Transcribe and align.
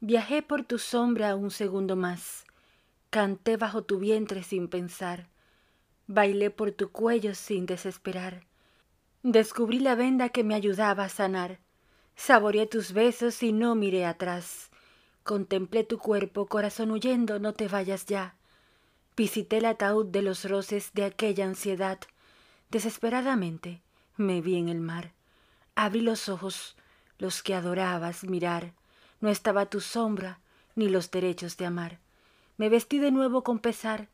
Viajé 0.00 0.42
por 0.42 0.62
tu 0.62 0.78
sombra 0.78 1.34
un 1.36 1.50
segundo 1.50 1.96
más, 1.96 2.44
canté 3.08 3.56
bajo 3.56 3.82
tu 3.82 3.98
vientre 3.98 4.42
sin 4.42 4.68
pensar, 4.68 5.30
bailé 6.06 6.50
por 6.50 6.70
tu 6.72 6.92
cuello 6.92 7.34
sin 7.34 7.64
desesperar, 7.64 8.44
descubrí 9.22 9.78
la 9.78 9.94
venda 9.94 10.28
que 10.28 10.44
me 10.44 10.54
ayudaba 10.54 11.04
a 11.04 11.08
sanar, 11.08 11.60
saboreé 12.14 12.66
tus 12.66 12.92
besos 12.92 13.42
y 13.42 13.54
no 13.54 13.74
miré 13.74 14.04
atrás, 14.04 14.70
contemplé 15.24 15.82
tu 15.82 15.96
cuerpo, 15.96 16.44
corazón 16.44 16.90
huyendo, 16.90 17.38
no 17.38 17.54
te 17.54 17.66
vayas 17.66 18.04
ya, 18.04 18.36
visité 19.16 19.56
el 19.56 19.64
ataúd 19.64 20.04
de 20.04 20.20
los 20.20 20.44
roces 20.44 20.90
de 20.92 21.06
aquella 21.06 21.46
ansiedad, 21.46 21.98
desesperadamente 22.68 23.80
me 24.18 24.42
vi 24.42 24.56
en 24.56 24.68
el 24.68 24.80
mar, 24.82 25.14
abrí 25.74 26.02
los 26.02 26.28
ojos, 26.28 26.76
los 27.18 27.42
que 27.42 27.54
adorabas 27.54 28.24
mirar, 28.24 28.74
no 29.20 29.28
estaba 29.28 29.66
tu 29.66 29.80
sombra 29.80 30.40
ni 30.74 30.88
los 30.88 31.10
derechos 31.10 31.56
de 31.56 31.66
amar. 31.66 31.98
Me 32.56 32.68
vestí 32.68 32.98
de 32.98 33.10
nuevo 33.10 33.42
con 33.42 33.58
pesar, 33.58 34.08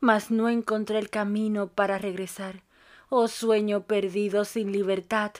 mas 0.00 0.30
no 0.30 0.48
encontré 0.48 0.98
el 0.98 1.10
camino 1.10 1.68
para 1.68 1.98
regresar. 1.98 2.62
Oh 3.08 3.28
sueño 3.28 3.84
perdido 3.84 4.44
sin 4.44 4.72
libertad, 4.72 5.32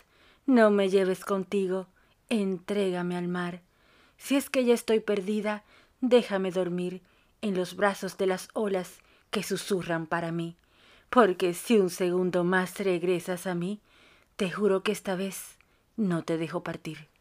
no 0.46 0.70
me 0.70 0.88
lleves 0.90 1.24
contigo, 1.24 1.86
entrégame 2.28 3.16
al 3.16 3.28
mar. 3.28 3.62
Si 4.16 4.36
es 4.36 4.50
que 4.50 4.64
ya 4.64 4.74
estoy 4.74 5.00
perdida, 5.00 5.64
déjame 6.00 6.50
dormir 6.50 7.02
en 7.40 7.54
los 7.54 7.76
brazos 7.76 8.16
de 8.16 8.26
las 8.26 8.48
olas 8.52 8.98
que 9.30 9.42
susurran 9.42 10.06
para 10.06 10.32
mí. 10.32 10.56
Porque 11.10 11.54
si 11.54 11.78
un 11.78 11.90
segundo 11.90 12.44
más 12.44 12.78
regresas 12.78 13.46
a 13.46 13.54
mí, 13.54 13.80
te 14.36 14.50
juro 14.50 14.82
que 14.82 14.92
esta 14.92 15.14
vez 15.14 15.56
no 15.96 16.24
te 16.24 16.38
dejo 16.38 16.62
partir. 16.62 17.13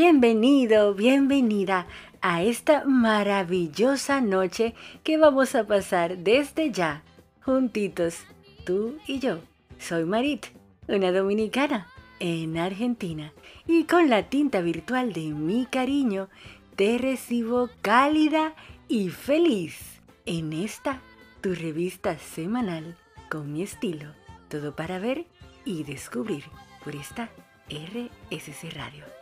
Bienvenido, 0.00 0.94
bienvenida 0.94 1.88
a 2.20 2.44
esta 2.44 2.84
maravillosa 2.84 4.20
noche 4.20 4.76
que 5.02 5.18
vamos 5.18 5.56
a 5.56 5.66
pasar 5.66 6.18
desde 6.18 6.70
ya, 6.70 7.02
juntitos, 7.44 8.20
tú 8.64 8.96
y 9.08 9.18
yo. 9.18 9.40
Soy 9.76 10.04
Marit, 10.04 10.46
una 10.86 11.10
dominicana 11.10 11.88
en 12.20 12.58
Argentina, 12.58 13.32
y 13.66 13.86
con 13.86 14.08
la 14.08 14.28
tinta 14.28 14.60
virtual 14.60 15.12
de 15.12 15.32
mi 15.32 15.66
cariño, 15.66 16.28
te 16.76 16.96
recibo 16.98 17.68
cálida 17.82 18.54
y 18.86 19.08
feliz 19.08 20.00
en 20.26 20.52
esta, 20.52 21.02
tu 21.40 21.56
revista 21.56 22.16
semanal 22.20 22.96
con 23.28 23.52
mi 23.52 23.62
estilo, 23.62 24.12
todo 24.48 24.76
para 24.76 25.00
ver 25.00 25.26
y 25.64 25.82
descubrir 25.82 26.44
por 26.84 26.94
esta 26.94 27.30
RSC 27.68 28.70
Radio. 28.76 29.17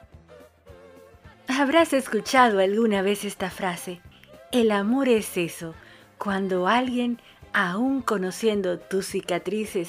Habrás 1.59 1.95
escuchado 1.95 2.61
alguna 2.61 3.01
vez 3.01 3.25
esta 3.25 3.49
frase, 3.49 4.03
el 4.53 4.71
amor 4.71 5.09
es 5.09 5.39
eso, 5.39 5.75
cuando 6.19 6.69
alguien, 6.69 7.19
aún 7.55 8.03
conociendo 8.03 8.79
tus 8.79 9.07
cicatrices, 9.07 9.89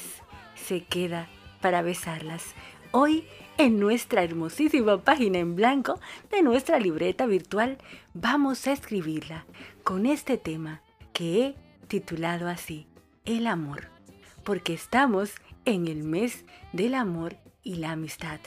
se 0.55 0.85
queda 0.85 1.27
para 1.59 1.81
besarlas. 1.81 2.53
Hoy, 2.91 3.25
en 3.57 3.81
nuestra 3.81 4.23
hermosísima 4.23 5.03
página 5.03 5.39
en 5.39 5.57
blanco 5.57 5.99
de 6.31 6.41
nuestra 6.41 6.79
libreta 6.79 7.25
virtual, 7.25 7.79
vamos 8.13 8.65
a 8.65 8.71
escribirla 8.71 9.45
con 9.83 10.05
este 10.05 10.37
tema 10.37 10.81
que 11.11 11.47
he 11.47 11.55
titulado 11.89 12.47
así, 12.47 12.87
el 13.25 13.45
amor, 13.45 13.89
porque 14.45 14.73
estamos 14.73 15.33
en 15.65 15.89
el 15.89 16.05
mes 16.05 16.45
del 16.71 16.93
amor 16.93 17.35
y 17.61 17.75
la 17.75 17.91
amistad, 17.91 18.39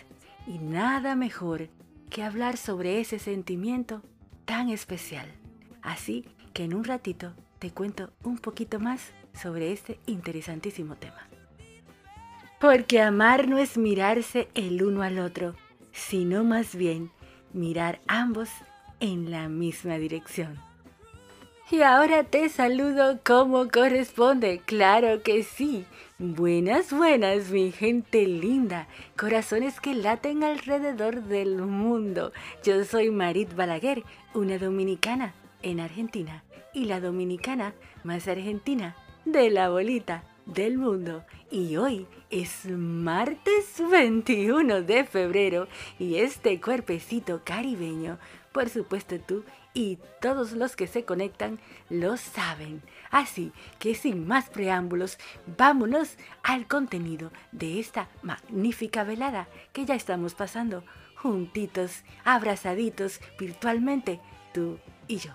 y 0.47 0.57
nada 0.57 1.17
mejor 1.17 1.69
que 2.11 2.23
hablar 2.23 2.57
sobre 2.57 3.01
ese 3.01 3.19
sentimiento 3.19 4.03
tan 4.45 4.69
especial. 4.69 5.27
Así 5.81 6.27
que 6.53 6.65
en 6.65 6.75
un 6.75 6.85
ratito 6.85 7.33
te 7.59 7.71
cuento 7.71 8.13
un 8.25 8.39
poquito 8.39 8.81
más 8.81 9.13
sobre 9.33 9.73
este 9.73 9.99
interesantísimo 10.07 10.97
tema. 10.97 11.29
Porque 12.61 13.01
amar 13.01 13.49
no 13.49 13.57
es 13.57 13.79
mirarse 13.79 14.49
el 14.55 14.83
uno 14.83 15.03
al 15.03 15.19
otro, 15.19 15.55
sino 15.93 16.45
más 16.45 16.75
bien 16.75 17.11
mirar 17.53 18.01
ambos 18.07 18.51
en 19.01 19.31
la 19.31 19.49
misma 19.49 19.97
dirección. 19.97 20.70
Y 21.73 21.83
ahora 21.83 22.25
te 22.25 22.49
saludo 22.49 23.21
como 23.25 23.69
corresponde, 23.69 24.61
claro 24.65 25.23
que 25.23 25.45
sí. 25.45 25.85
Buenas, 26.19 26.93
buenas, 26.93 27.51
mi 27.51 27.71
gente 27.71 28.27
linda, 28.27 28.89
corazones 29.17 29.79
que 29.79 29.95
laten 29.95 30.43
alrededor 30.43 31.23
del 31.23 31.59
mundo. 31.59 32.33
Yo 32.65 32.85
soy 32.85 33.13
Marit 33.13 33.55
Balaguer, 33.55 34.03
una 34.35 34.59
dominicana 34.59 35.33
en 35.63 35.79
Argentina 35.79 36.43
y 36.75 36.87
la 36.87 36.99
dominicana 36.99 37.73
más 38.03 38.27
argentina 38.27 38.97
de 39.25 39.49
la 39.51 39.71
bolita 39.71 40.25
del 40.47 40.77
mundo. 40.77 41.25
Y 41.53 41.77
hoy 41.77 42.09
es 42.31 42.67
martes 42.67 43.81
21 43.91 44.83
de 44.83 45.05
febrero 45.05 45.69
y 46.01 46.17
este 46.17 46.61
cuerpecito 46.61 47.43
caribeño, 47.45 48.19
por 48.51 48.69
supuesto 48.69 49.21
tú 49.21 49.45
y 49.75 49.99
todos 50.21 50.53
los 50.53 50.77
que 50.77 50.87
se 50.87 51.05
conectan 51.05 51.59
lo 51.89 52.17
saben. 52.17 52.83
Así 53.11 53.53
que 53.79 53.95
sin 53.95 54.27
más 54.27 54.49
preámbulos, 54.51 55.19
vámonos 55.59 56.17
al 56.43 56.67
contenido 56.67 57.31
de 57.53 57.81
esta 57.81 58.09
magnífica 58.23 59.05
velada 59.05 59.49
que 59.73 59.85
ya 59.85 59.95
estamos 59.95 60.35
pasando 60.35 60.85
juntitos, 61.17 62.03
abrazaditos 62.25 63.21
virtualmente, 63.39 64.21
tú 64.53 64.79
y 65.07 65.19
yo. 65.19 65.33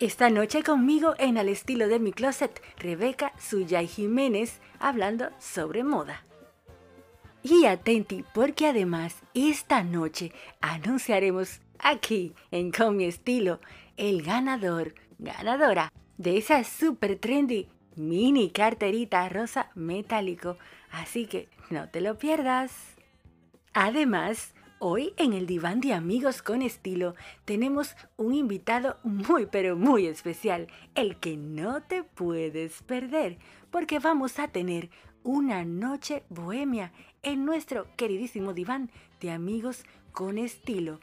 Esta 0.00 0.30
noche 0.30 0.62
conmigo 0.62 1.14
en 1.18 1.38
el 1.38 1.48
estilo 1.48 1.88
de 1.88 1.98
mi 1.98 2.12
closet, 2.12 2.62
Rebeca 2.76 3.32
Suyay 3.38 3.88
Jiménez 3.88 4.60
hablando 4.78 5.30
sobre 5.40 5.82
moda. 5.82 6.24
Y 7.42 7.66
atenti 7.66 8.24
porque 8.34 8.66
además 8.66 9.16
esta 9.34 9.82
noche 9.82 10.32
anunciaremos 10.60 11.60
aquí 11.78 12.34
en 12.50 12.70
Con 12.70 12.96
mi 12.96 13.04
estilo 13.04 13.60
el 13.96 14.22
ganador, 14.22 14.94
ganadora 15.18 15.92
de 16.16 16.36
esa 16.38 16.64
super 16.64 17.18
trendy 17.18 17.68
mini 17.96 18.50
carterita 18.50 19.28
rosa 19.28 19.70
metálico. 19.74 20.56
Así 20.90 21.26
que 21.26 21.48
no 21.70 21.88
te 21.88 22.00
lo 22.00 22.16
pierdas. 22.16 22.72
Además, 23.74 24.54
hoy 24.78 25.12
en 25.16 25.32
el 25.32 25.46
diván 25.46 25.80
de 25.80 25.92
amigos 25.92 26.42
con 26.42 26.62
estilo 26.62 27.14
tenemos 27.44 27.96
un 28.16 28.34
invitado 28.34 28.98
muy 29.02 29.46
pero 29.46 29.76
muy 29.76 30.06
especial, 30.06 30.68
el 30.94 31.16
que 31.16 31.36
no 31.36 31.82
te 31.82 32.02
puedes 32.04 32.82
perder, 32.82 33.38
porque 33.70 33.98
vamos 33.98 34.38
a 34.38 34.48
tener 34.48 34.90
una 35.24 35.64
noche 35.64 36.22
bohemia 36.28 36.92
en 37.22 37.44
nuestro 37.44 37.86
queridísimo 37.96 38.54
diván 38.54 38.90
de 39.20 39.32
amigos 39.32 39.84
con 40.12 40.38
estilo 40.38 41.00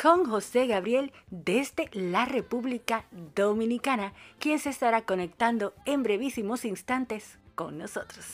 con 0.00 0.24
José 0.24 0.66
Gabriel 0.66 1.12
desde 1.30 1.90
la 1.92 2.24
República 2.24 3.04
Dominicana, 3.34 4.12
quien 4.38 4.58
se 4.58 4.70
estará 4.70 5.02
conectando 5.02 5.74
en 5.86 6.02
brevísimos 6.02 6.64
instantes 6.64 7.38
con 7.54 7.78
nosotros. 7.78 8.24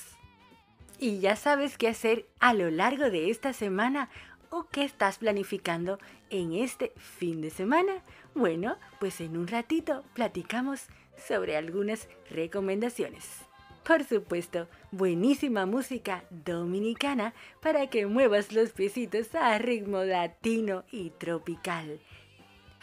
Y 0.98 1.20
ya 1.20 1.36
sabes 1.36 1.78
qué 1.78 1.88
hacer 1.88 2.26
a 2.38 2.54
lo 2.54 2.70
largo 2.70 3.10
de 3.10 3.30
esta 3.30 3.52
semana 3.52 4.10
o 4.50 4.64
qué 4.68 4.84
estás 4.84 5.18
planificando 5.18 5.98
en 6.30 6.52
este 6.52 6.92
fin 6.96 7.40
de 7.40 7.50
semana. 7.50 7.92
Bueno, 8.34 8.76
pues 9.00 9.20
en 9.20 9.36
un 9.36 9.48
ratito 9.48 10.04
platicamos 10.14 10.86
sobre 11.16 11.56
algunas 11.56 12.08
recomendaciones. 12.30 13.24
Por 13.84 14.02
supuesto, 14.04 14.66
buenísima 14.92 15.66
música 15.66 16.24
dominicana 16.30 17.34
para 17.60 17.88
que 17.88 18.06
muevas 18.06 18.50
los 18.50 18.70
piecitos 18.70 19.34
a 19.34 19.58
ritmo 19.58 20.04
latino 20.04 20.84
y 20.90 21.10
tropical. 21.10 22.00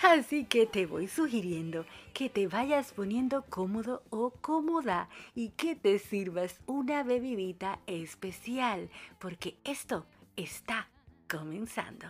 Así 0.04 0.46
que 0.46 0.68
te 0.68 0.86
voy 0.86 1.08
sugiriendo 1.08 1.86
que 2.14 2.30
te 2.30 2.48
vayas 2.48 2.94
poniendo 2.94 3.44
cómodo 3.50 4.04
o 4.12 4.30
cómoda 4.30 5.10
y 5.34 5.50
que 5.50 5.76
te 5.76 5.98
sirvas 5.98 6.60
una 6.68 7.02
bebidita 7.02 7.80
especial, 7.88 8.90
porque 9.20 9.58
esto 9.64 10.06
está 10.36 10.88
comenzando. 11.28 12.08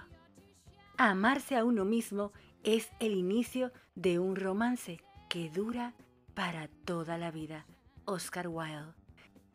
Amarse 0.97 1.55
a 1.55 1.63
uno 1.63 1.85
mismo 1.85 2.33
es 2.63 2.89
el 2.99 3.13
inicio 3.13 3.71
de 3.95 4.19
un 4.19 4.35
romance 4.35 5.01
que 5.29 5.49
dura 5.49 5.93
para 6.33 6.67
toda 6.85 7.17
la 7.17 7.31
vida. 7.31 7.65
Oscar 8.05 8.47
Wilde. 8.47 8.93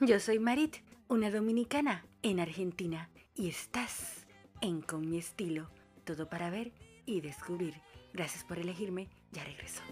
Yo 0.00 0.20
soy 0.20 0.38
Marit, 0.38 0.76
una 1.08 1.30
dominicana 1.30 2.04
en 2.22 2.40
Argentina 2.40 3.10
y 3.34 3.48
estás 3.48 4.26
en 4.60 4.80
Con 4.82 5.08
mi 5.08 5.18
estilo, 5.18 5.70
todo 6.04 6.28
para 6.28 6.50
ver 6.50 6.72
y 7.04 7.20
descubrir. 7.20 7.74
Gracias 8.12 8.44
por 8.44 8.58
elegirme, 8.58 9.08
ya 9.32 9.44
regreso. 9.44 9.82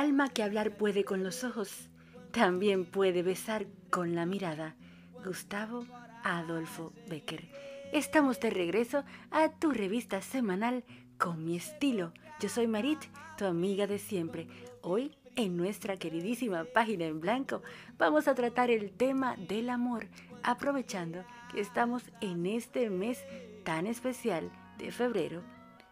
Alma 0.00 0.30
que 0.30 0.42
hablar 0.42 0.78
puede 0.78 1.04
con 1.04 1.22
los 1.22 1.44
ojos, 1.44 1.90
también 2.32 2.86
puede 2.86 3.22
besar 3.22 3.66
con 3.90 4.14
la 4.14 4.24
mirada. 4.24 4.74
Gustavo 5.22 5.84
Adolfo 6.24 6.94
Becker. 7.06 7.46
Estamos 7.92 8.40
de 8.40 8.48
regreso 8.48 9.04
a 9.30 9.50
tu 9.50 9.72
revista 9.72 10.22
semanal 10.22 10.84
con 11.18 11.44
mi 11.44 11.56
estilo. 11.56 12.14
Yo 12.40 12.48
soy 12.48 12.66
Marit, 12.66 12.98
tu 13.36 13.44
amiga 13.44 13.86
de 13.86 13.98
siempre. 13.98 14.48
Hoy, 14.80 15.18
en 15.36 15.58
nuestra 15.58 15.98
queridísima 15.98 16.64
página 16.64 17.04
en 17.04 17.20
blanco, 17.20 17.62
vamos 17.98 18.26
a 18.26 18.34
tratar 18.34 18.70
el 18.70 18.92
tema 18.92 19.36
del 19.36 19.68
amor, 19.68 20.06
aprovechando 20.42 21.24
que 21.52 21.60
estamos 21.60 22.04
en 22.22 22.46
este 22.46 22.88
mes 22.88 23.22
tan 23.64 23.86
especial 23.86 24.50
de 24.78 24.92
febrero, 24.92 25.42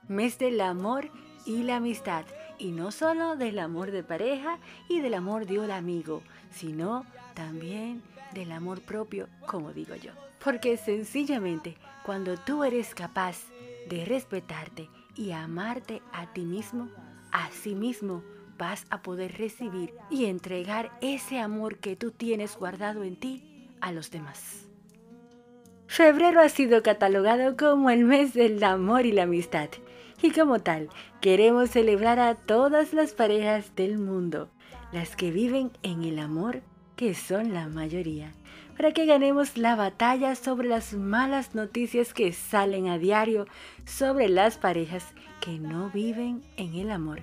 mes 0.09 0.39
del 0.39 0.63
amor 0.63 1.11
y 1.45 1.63
la 1.65 1.77
amistad 1.77 2.25
y 2.59 2.73
no 2.73 2.91
solo 2.91 3.37
del 3.37 3.59
amor 3.59 3.91
de 3.91 4.03
pareja 4.03 4.59
y 4.89 5.01
del 5.01 5.15
amor 5.15 5.47
de 5.47 5.59
un 5.59 5.71
amigo, 5.71 6.23
sino 6.51 7.05
también 7.35 8.03
del 8.33 8.53
amor 8.53 8.81
propio, 8.81 9.29
como 9.47 9.73
digo 9.73 9.95
yo. 9.95 10.13
Porque 10.43 10.77
sencillamente 10.77 11.77
cuando 12.05 12.37
tú 12.37 12.65
eres 12.65 12.95
capaz 12.95 13.39
de 13.89 14.05
respetarte 14.05 14.89
y 15.15 15.33
amarte 15.33 16.03
a 16.13 16.33
ti 16.33 16.43
mismo, 16.43 16.89
a 17.33 17.51
sí 17.51 17.75
mismo 17.75 18.23
vas 18.57 18.87
a 18.91 19.03
poder 19.03 19.39
recibir 19.39 19.95
y 20.11 20.27
entregar 20.27 20.91
ese 21.01 21.39
amor 21.39 21.79
que 21.79 21.97
tú 21.97 22.11
tienes 22.11 22.57
guardado 22.57 23.05
en 23.05 23.17
ti 23.17 23.69
a 23.81 23.93
los 23.93 24.11
demás. 24.11 24.67
Febrero 25.87 26.41
ha 26.41 26.49
sido 26.49 26.83
catalogado 26.83 27.57
como 27.57 27.89
el 27.89 28.05
mes 28.05 28.35
del 28.35 28.63
amor 28.63 29.07
y 29.07 29.13
la 29.13 29.23
amistad 29.23 29.71
y 30.23 30.31
como 30.31 30.59
tal, 30.59 30.89
queremos 31.21 31.71
celebrar 31.71 32.19
a 32.19 32.35
todas 32.35 32.93
las 32.93 33.13
parejas 33.13 33.75
del 33.77 33.99
mundo, 33.99 34.49
las 34.93 35.15
que 35.17 35.31
viven 35.31 35.71
en 35.83 36.03
el 36.03 36.19
amor, 36.19 36.63
que 36.97 37.15
son 37.15 37.55
la 37.55 37.69
mayoría, 37.69 38.33
para 38.77 38.93
que 38.93 39.07
ganemos 39.07 39.57
la 39.57 39.77
batalla 39.77 40.35
sobre 40.35 40.69
las 40.69 40.95
malas 40.95 41.55
noticias 41.55 42.13
que 42.15 42.33
salen 42.33 42.89
a 42.89 42.99
diario 42.99 43.47
sobre 43.85 44.29
las 44.29 44.59
parejas 44.59 45.07
que 45.41 45.59
no 45.59 45.91
viven 45.91 46.43
en 46.57 46.75
el 46.75 46.91
amor 46.91 47.23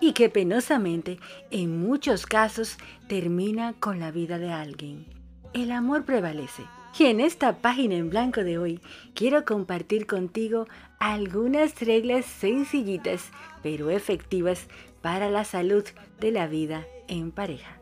y 0.00 0.12
que 0.12 0.28
penosamente 0.28 1.18
en 1.50 1.80
muchos 1.80 2.26
casos 2.26 2.76
termina 3.08 3.72
con 3.74 4.00
la 4.00 4.10
vida 4.10 4.38
de 4.38 4.52
alguien. 4.52 5.06
El 5.54 5.70
amor 5.70 6.04
prevalece 6.04 6.64
y 6.98 7.06
en 7.06 7.20
esta 7.20 7.58
página 7.58 7.96
en 7.96 8.10
blanco 8.10 8.44
de 8.44 8.58
hoy 8.58 8.80
quiero 9.14 9.44
compartir 9.44 10.06
contigo 10.06 10.66
algunas 10.98 11.80
reglas 11.80 12.24
sencillitas 12.24 13.30
pero 13.62 13.90
efectivas 13.90 14.66
para 15.02 15.30
la 15.30 15.44
salud 15.44 15.84
de 16.20 16.30
la 16.30 16.46
vida 16.46 16.86
en 17.08 17.30
pareja. 17.30 17.78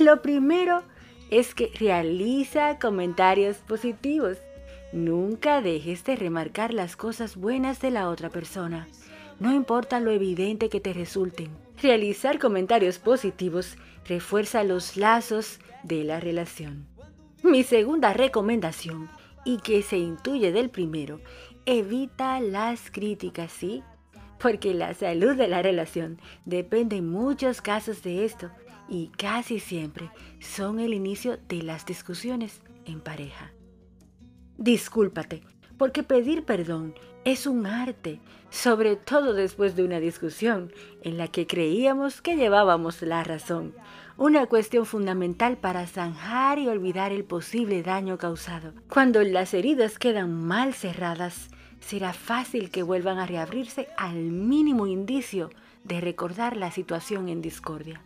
Lo 0.00 0.22
primero 0.22 0.82
es 1.30 1.54
que 1.54 1.70
realiza 1.78 2.78
comentarios 2.78 3.58
positivos. 3.58 4.38
Nunca 4.92 5.60
dejes 5.60 6.04
de 6.04 6.16
remarcar 6.16 6.74
las 6.74 6.96
cosas 6.96 7.36
buenas 7.36 7.80
de 7.80 7.90
la 7.90 8.08
otra 8.08 8.30
persona, 8.30 8.86
no 9.40 9.52
importa 9.52 10.00
lo 10.00 10.10
evidente 10.10 10.68
que 10.68 10.80
te 10.80 10.92
resulten. 10.92 11.48
Realizar 11.82 12.38
comentarios 12.38 12.98
positivos 12.98 13.76
refuerza 14.06 14.62
los 14.62 14.96
lazos 14.96 15.58
de 15.82 16.04
la 16.04 16.20
relación. 16.20 16.93
Mi 17.44 17.62
segunda 17.62 18.14
recomendación, 18.14 19.10
y 19.44 19.58
que 19.58 19.82
se 19.82 19.98
intuye 19.98 20.50
del 20.50 20.70
primero, 20.70 21.20
evita 21.66 22.40
las 22.40 22.90
críticas, 22.90 23.52
¿sí? 23.52 23.82
Porque 24.38 24.72
la 24.72 24.94
salud 24.94 25.36
de 25.36 25.46
la 25.46 25.60
relación 25.60 26.18
depende 26.46 26.96
en 26.96 27.10
muchos 27.10 27.60
casos 27.60 28.02
de 28.02 28.24
esto 28.24 28.50
y 28.88 29.08
casi 29.08 29.60
siempre 29.60 30.10
son 30.40 30.80
el 30.80 30.94
inicio 30.94 31.36
de 31.46 31.62
las 31.62 31.84
discusiones 31.84 32.62
en 32.86 33.02
pareja. 33.02 33.52
Discúlpate, 34.56 35.42
porque 35.76 36.02
pedir 36.02 36.46
perdón 36.46 36.94
es 37.26 37.46
un 37.46 37.66
arte, 37.66 38.20
sobre 38.48 38.96
todo 38.96 39.34
después 39.34 39.76
de 39.76 39.84
una 39.84 40.00
discusión 40.00 40.72
en 41.02 41.18
la 41.18 41.28
que 41.28 41.46
creíamos 41.46 42.22
que 42.22 42.36
llevábamos 42.36 43.02
la 43.02 43.22
razón 43.22 43.74
una 44.16 44.46
cuestión 44.46 44.86
fundamental 44.86 45.56
para 45.56 45.86
zanjar 45.86 46.58
y 46.60 46.68
olvidar 46.68 47.10
el 47.10 47.24
posible 47.24 47.82
daño 47.82 48.16
causado. 48.16 48.72
Cuando 48.88 49.22
las 49.22 49.54
heridas 49.54 49.98
quedan 49.98 50.32
mal 50.32 50.72
cerradas, 50.72 51.48
será 51.80 52.12
fácil 52.12 52.70
que 52.70 52.84
vuelvan 52.84 53.18
a 53.18 53.26
reabrirse 53.26 53.88
al 53.96 54.14
mínimo 54.14 54.86
indicio 54.86 55.50
de 55.82 56.00
recordar 56.00 56.56
la 56.56 56.70
situación 56.70 57.28
en 57.28 57.42
discordia. 57.42 58.00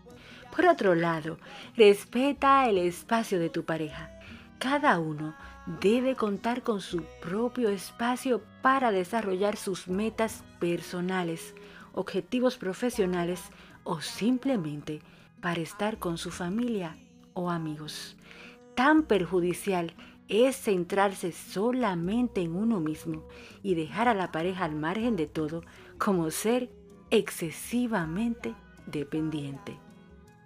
Por 0.54 0.66
otro 0.66 0.94
lado, 0.94 1.38
respeta 1.76 2.66
el 2.68 2.78
espacio 2.78 3.38
de 3.38 3.50
tu 3.50 3.64
pareja. 3.64 4.10
Cada 4.58 4.98
uno 4.98 5.36
debe 5.80 6.16
contar 6.16 6.62
con 6.62 6.80
su 6.80 7.04
propio 7.20 7.68
espacio 7.68 8.40
para 8.62 8.90
desarrollar 8.90 9.56
sus 9.56 9.88
metas 9.88 10.42
personales, 10.58 11.54
objetivos 11.92 12.56
profesionales 12.56 13.42
o 13.84 14.00
simplemente 14.00 15.00
para 15.40 15.60
estar 15.60 15.98
con 15.98 16.18
su 16.18 16.30
familia 16.30 16.98
o 17.34 17.50
amigos. 17.50 18.16
Tan 18.74 19.04
perjudicial 19.04 19.94
es 20.28 20.56
centrarse 20.56 21.32
solamente 21.32 22.42
en 22.42 22.54
uno 22.54 22.80
mismo 22.80 23.24
y 23.62 23.74
dejar 23.74 24.08
a 24.08 24.14
la 24.14 24.30
pareja 24.30 24.64
al 24.64 24.74
margen 24.74 25.16
de 25.16 25.26
todo 25.26 25.62
como 25.98 26.30
ser 26.30 26.70
excesivamente 27.10 28.54
dependiente. 28.86 29.78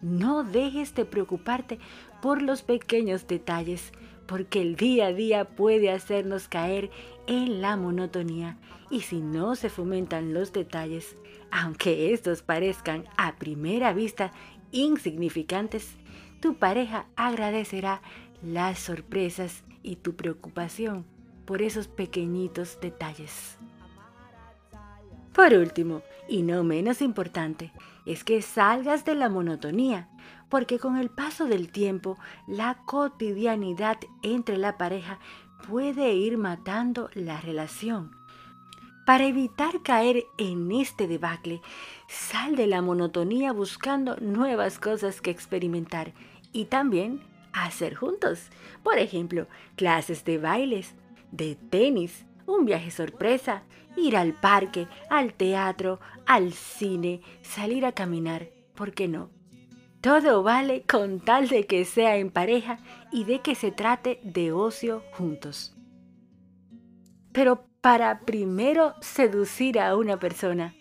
No 0.00 0.44
dejes 0.44 0.94
de 0.94 1.04
preocuparte 1.04 1.78
por 2.20 2.42
los 2.42 2.62
pequeños 2.62 3.26
detalles, 3.26 3.92
porque 4.26 4.60
el 4.60 4.76
día 4.76 5.06
a 5.06 5.12
día 5.12 5.44
puede 5.44 5.90
hacernos 5.90 6.48
caer 6.48 6.90
en 7.26 7.60
la 7.60 7.76
monotonía 7.76 8.56
y 8.90 9.02
si 9.02 9.20
no 9.20 9.54
se 9.56 9.68
fomentan 9.68 10.34
los 10.34 10.52
detalles, 10.52 11.16
aunque 11.50 12.12
estos 12.12 12.42
parezcan 12.42 13.04
a 13.16 13.36
primera 13.36 13.92
vista 13.92 14.32
insignificantes, 14.72 15.94
tu 16.40 16.56
pareja 16.56 17.06
agradecerá 17.14 18.02
las 18.42 18.78
sorpresas 18.78 19.62
y 19.82 19.96
tu 19.96 20.16
preocupación 20.16 21.04
por 21.44 21.62
esos 21.62 21.86
pequeñitos 21.88 22.80
detalles. 22.80 23.58
Por 25.32 25.54
último, 25.54 26.02
y 26.28 26.42
no 26.42 26.64
menos 26.64 27.00
importante, 27.00 27.72
es 28.04 28.24
que 28.24 28.42
salgas 28.42 29.04
de 29.04 29.14
la 29.14 29.28
monotonía, 29.28 30.08
porque 30.48 30.78
con 30.78 30.96
el 30.96 31.08
paso 31.08 31.46
del 31.46 31.70
tiempo, 31.70 32.18
la 32.46 32.82
cotidianidad 32.84 33.98
entre 34.22 34.58
la 34.58 34.76
pareja 34.76 35.18
puede 35.66 36.12
ir 36.14 36.36
matando 36.36 37.08
la 37.14 37.40
relación 37.40 38.22
para 39.04 39.26
evitar 39.26 39.82
caer 39.82 40.26
en 40.38 40.70
este 40.70 41.08
debacle, 41.08 41.60
sal 42.12 42.56
de 42.56 42.66
la 42.66 42.82
monotonía 42.82 43.52
buscando 43.52 44.16
nuevas 44.16 44.78
cosas 44.78 45.22
que 45.22 45.30
experimentar 45.30 46.12
y 46.52 46.66
también 46.66 47.22
hacer 47.54 47.94
juntos. 47.94 48.50
Por 48.82 48.98
ejemplo, 48.98 49.46
clases 49.76 50.22
de 50.24 50.36
bailes, 50.36 50.94
de 51.30 51.56
tenis, 51.56 52.26
un 52.46 52.66
viaje 52.66 52.90
sorpresa, 52.90 53.62
ir 53.96 54.16
al 54.16 54.34
parque, 54.34 54.88
al 55.08 55.32
teatro, 55.32 56.00
al 56.26 56.52
cine, 56.52 57.22
salir 57.40 57.86
a 57.86 57.92
caminar, 57.92 58.50
¿por 58.74 58.92
qué 58.92 59.08
no? 59.08 59.30
Todo 60.02 60.42
vale 60.42 60.82
con 60.82 61.20
tal 61.20 61.48
de 61.48 61.66
que 61.66 61.84
sea 61.86 62.16
en 62.16 62.30
pareja 62.30 62.78
y 63.10 63.24
de 63.24 63.40
que 63.40 63.54
se 63.54 63.70
trate 63.72 64.20
de 64.22 64.52
ocio 64.52 65.02
juntos. 65.12 65.74
Pero 67.32 67.64
para 67.80 68.20
primero 68.20 68.94
seducir 69.00 69.80
a 69.80 69.96
una 69.96 70.18
persona, 70.18 70.74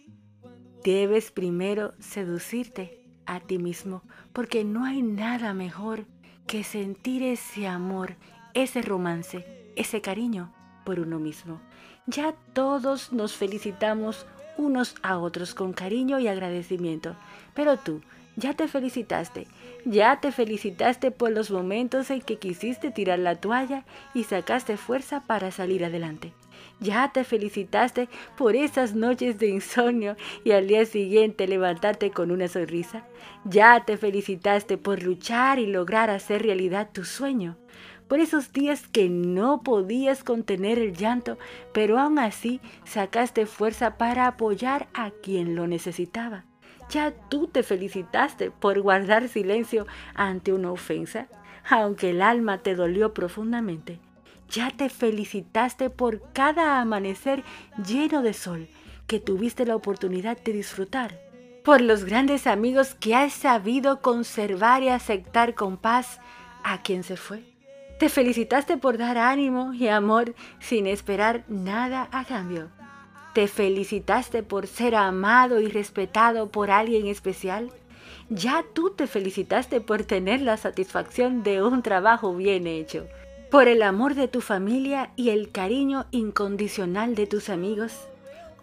debes 0.84 1.32
primero 1.32 1.94
seducirte 2.00 3.04
a 3.26 3.40
ti 3.40 3.58
mismo, 3.58 4.04
porque 4.34 4.64
no 4.64 4.86
hay 4.86 5.02
nada 5.02 5.54
mejor 5.54 6.06
que 6.48 6.64
sentir 6.64 7.24
ese 7.24 7.68
amor, 7.68 8.16
ese 8.54 8.82
romance, 8.82 9.46
ese 9.76 10.02
cariño 10.02 10.54
por 10.86 11.00
uno 11.00 11.20
mismo. 11.20 11.62
Ya 12.08 12.34
todos 12.54 13.14
nos 13.14 13.34
felicitamos 13.34 14.26
unos 14.58 14.96
a 15.02 15.18
otros 15.18 15.54
con 15.56 15.74
cariño 15.74 16.20
y 16.20 16.28
agradecimiento, 16.28 17.16
pero 17.54 17.78
tú, 17.78 18.02
ya 18.36 18.54
te 18.54 18.68
felicitaste, 18.68 19.48
ya 19.86 20.20
te 20.22 20.32
felicitaste 20.32 21.12
por 21.12 21.32
los 21.32 21.52
momentos 21.52 22.10
en 22.12 22.22
que 22.22 22.38
quisiste 22.38 22.92
tirar 22.92 23.20
la 23.20 23.36
toalla 23.36 23.86
y 24.14 24.24
sacaste 24.24 24.78
fuerza 24.78 25.24
para 25.28 25.52
salir 25.52 25.84
adelante. 25.84 26.34
Ya 26.80 27.12
te 27.12 27.24
felicitaste 27.24 28.10
por 28.38 28.56
esas 28.56 28.96
noches 28.96 29.38
de 29.38 29.48
insomnio 29.48 30.16
y 30.44 30.52
al 30.52 30.68
día 30.68 30.86
siguiente 30.86 31.48
levantarte 31.48 32.12
con 32.12 32.32
una 32.32 32.48
sonrisa. 32.48 33.06
Ya 33.46 33.84
te 33.86 33.98
felicitaste 33.98 34.78
por 34.78 35.04
luchar 35.04 35.60
y 35.60 35.68
lograr 35.68 36.10
hacer 36.10 36.44
realidad 36.44 36.90
tu 36.92 37.04
sueño. 37.04 37.58
Por 38.08 38.20
esos 38.20 38.52
días 38.52 38.88
que 38.88 39.10
no 39.10 39.62
podías 39.62 40.24
contener 40.24 40.80
el 40.80 40.94
llanto, 40.94 41.38
pero 41.72 41.98
aún 42.00 42.20
así 42.20 42.60
sacaste 42.84 43.46
fuerza 43.46 43.98
para 43.98 44.28
apoyar 44.28 44.88
a 44.94 45.12
quien 45.12 45.56
lo 45.56 45.68
necesitaba. 45.68 46.46
Ya 46.92 47.12
tú 47.30 47.48
te 47.48 47.64
felicitaste 47.64 48.52
por 48.52 48.82
guardar 48.82 49.30
silencio 49.30 49.88
ante 50.14 50.52
una 50.52 50.72
ofensa, 50.72 51.28
aunque 51.70 52.10
el 52.10 52.22
alma 52.22 52.58
te 52.58 52.76
dolió 52.76 53.14
profundamente. 53.14 54.00
Ya 54.50 54.72
te 54.72 54.90
felicitaste 54.90 55.90
por 55.90 56.22
cada 56.34 56.82
amanecer 56.82 57.44
lleno 57.88 58.22
de 58.22 58.34
sol 58.34 58.68
que 59.08 59.22
tuviste 59.22 59.66
la 59.66 59.78
oportunidad 59.78 60.38
de 60.42 60.52
disfrutar. 60.52 61.18
Por 61.64 61.80
los 61.80 62.04
grandes 62.04 62.46
amigos 62.46 62.94
que 62.96 63.16
has 63.16 63.32
sabido 63.32 64.02
conservar 64.02 64.84
y 64.84 64.90
aceptar 64.90 65.56
con 65.56 65.78
paz 65.78 66.20
a 66.64 66.82
quien 66.82 67.04
se 67.04 67.16
fue. 67.16 67.44
Te 68.00 68.10
felicitaste 68.10 68.76
por 68.78 68.98
dar 68.98 69.18
ánimo 69.18 69.74
y 69.74 69.88
amor 69.88 70.36
sin 70.60 70.88
esperar 70.88 71.46
nada 71.48 72.10
a 72.12 72.26
cambio. 72.26 72.70
Te 73.34 73.48
felicitaste 73.48 74.44
por 74.44 74.68
ser 74.68 74.96
amado 74.96 75.60
y 75.62 75.68
respetado 75.68 76.52
por 76.52 76.72
alguien 76.72 77.08
especial. 77.08 77.72
Ya 78.30 78.66
tú 78.74 78.92
te 78.92 79.08
felicitaste 79.08 79.82
por 79.82 80.04
tener 80.04 80.42
la 80.42 80.58
satisfacción 80.58 81.44
de 81.44 81.64
un 81.64 81.82
trabajo 81.82 82.36
bien 82.36 82.68
hecho 82.68 83.08
por 83.52 83.68
el 83.68 83.84
amor 83.84 84.16
de 84.16 84.30
tu 84.30 84.40
familia 84.40 85.12
y 85.18 85.30
el 85.30 85.52
cariño 85.52 86.06
incondicional 86.12 87.16
de 87.16 87.28
tus 87.28 87.50
amigos. 87.50 88.08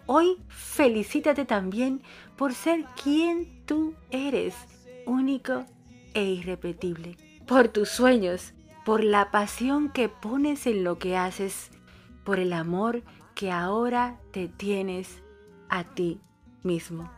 Hoy 0.07 0.37
felicítate 0.47 1.45
también 1.45 2.01
por 2.35 2.55
ser 2.55 2.85
quien 3.01 3.63
tú 3.67 3.93
eres, 4.09 4.55
único 5.05 5.65
e 6.15 6.23
irrepetible, 6.23 7.17
por 7.45 7.67
tus 7.67 7.89
sueños, 7.89 8.53
por 8.83 9.03
la 9.03 9.29
pasión 9.29 9.91
que 9.91 10.09
pones 10.09 10.65
en 10.65 10.83
lo 10.83 10.97
que 10.97 11.15
haces, 11.15 11.69
por 12.23 12.39
el 12.39 12.51
amor 12.51 13.03
que 13.39 13.51
ahora 13.53 14.19
te 14.31 14.49
tienes 14.49 15.23
a 15.69 15.85
ti 15.85 16.19
mismo, 16.61 17.09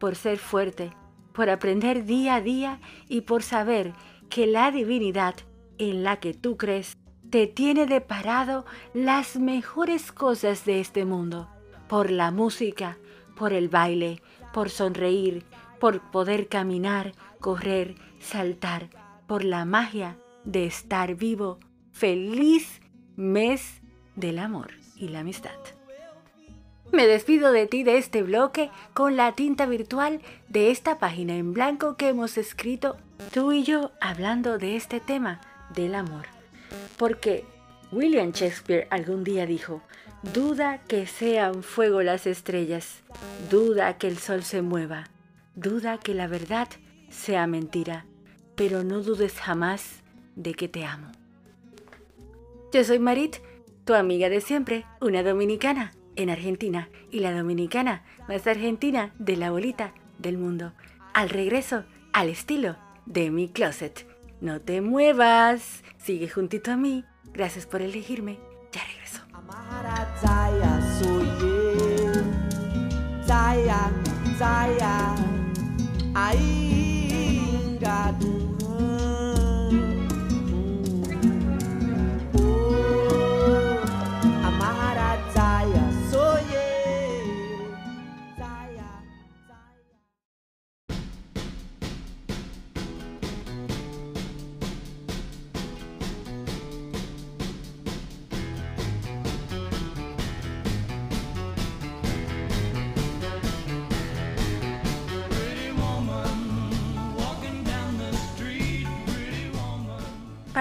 por 0.00 0.16
ser 0.16 0.38
fuerte, 0.38 0.90
por 1.32 1.48
aprender 1.48 2.04
día 2.06 2.34
a 2.34 2.40
día 2.40 2.80
y 3.08 3.20
por 3.20 3.44
saber 3.44 3.92
que 4.28 4.48
la 4.48 4.72
divinidad 4.72 5.36
en 5.78 6.02
la 6.02 6.18
que 6.18 6.34
tú 6.34 6.56
crees 6.56 6.98
te 7.30 7.46
tiene 7.46 7.86
deparado 7.86 8.66
las 8.94 9.38
mejores 9.38 10.10
cosas 10.10 10.64
de 10.64 10.80
este 10.80 11.04
mundo, 11.04 11.48
por 11.88 12.10
la 12.10 12.32
música, 12.32 12.98
por 13.36 13.52
el 13.52 13.68
baile, 13.68 14.22
por 14.52 14.70
sonreír, 14.70 15.44
por 15.78 16.10
poder 16.10 16.48
caminar, 16.48 17.12
correr, 17.38 17.94
saltar, 18.18 18.90
por 19.28 19.44
la 19.44 19.64
magia 19.64 20.18
de 20.42 20.66
estar 20.66 21.14
vivo. 21.14 21.60
Feliz 21.92 22.80
mes 23.14 23.80
del 24.16 24.40
amor 24.40 24.79
y 25.00 25.08
la 25.08 25.20
amistad. 25.20 25.58
Me 26.92 27.06
despido 27.06 27.52
de 27.52 27.66
ti 27.66 27.84
de 27.84 27.98
este 27.98 28.22
bloque 28.22 28.70
con 28.94 29.16
la 29.16 29.32
tinta 29.32 29.66
virtual 29.66 30.20
de 30.48 30.70
esta 30.70 30.98
página 30.98 31.36
en 31.36 31.52
blanco 31.52 31.96
que 31.96 32.08
hemos 32.08 32.36
escrito 32.36 32.96
tú 33.32 33.52
y 33.52 33.62
yo 33.62 33.92
hablando 34.00 34.58
de 34.58 34.76
este 34.76 35.00
tema 35.00 35.40
del 35.74 35.94
amor. 35.94 36.26
Porque 36.98 37.44
William 37.92 38.32
Shakespeare 38.32 38.88
algún 38.90 39.22
día 39.22 39.46
dijo, 39.46 39.82
duda 40.34 40.78
que 40.88 41.06
sean 41.06 41.62
fuego 41.62 42.02
las 42.02 42.26
estrellas, 42.26 43.02
duda 43.50 43.96
que 43.96 44.08
el 44.08 44.18
sol 44.18 44.42
se 44.42 44.60
mueva, 44.60 45.04
duda 45.54 45.98
que 45.98 46.14
la 46.14 46.26
verdad 46.26 46.68
sea 47.08 47.46
mentira, 47.46 48.04
pero 48.56 48.82
no 48.82 49.00
dudes 49.00 49.34
jamás 49.34 50.02
de 50.34 50.54
que 50.54 50.68
te 50.68 50.84
amo. 50.84 51.12
Yo 52.72 52.84
soy 52.84 52.98
Marit, 52.98 53.36
tu 53.90 53.96
amiga 53.96 54.28
de 54.28 54.40
siempre, 54.40 54.86
una 55.00 55.24
dominicana 55.24 55.90
en 56.14 56.30
Argentina 56.30 56.88
y 57.10 57.18
la 57.18 57.36
dominicana 57.36 58.04
más 58.28 58.46
argentina 58.46 59.12
de 59.18 59.36
la 59.36 59.50
bolita 59.50 59.94
del 60.16 60.38
mundo. 60.38 60.74
Al 61.12 61.28
regreso, 61.28 61.82
al 62.12 62.28
estilo 62.28 62.76
de 63.06 63.32
mi 63.32 63.48
closet. 63.48 64.06
No 64.40 64.60
te 64.60 64.80
muevas, 64.80 65.82
sigue 65.98 66.28
juntito 66.28 66.70
a 66.70 66.76
mí. 66.76 67.04
Gracias 67.32 67.66
por 67.66 67.82
elegirme. 67.82 68.38
Ya 68.70 68.80
regreso. 68.84 69.22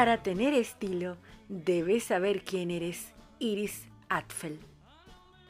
Para 0.09 0.23
tener 0.23 0.55
estilo, 0.55 1.17
debes 1.49 2.05
saber 2.05 2.41
quién 2.41 2.71
eres, 2.71 3.13
Iris 3.37 3.85
Atfel. 4.09 4.57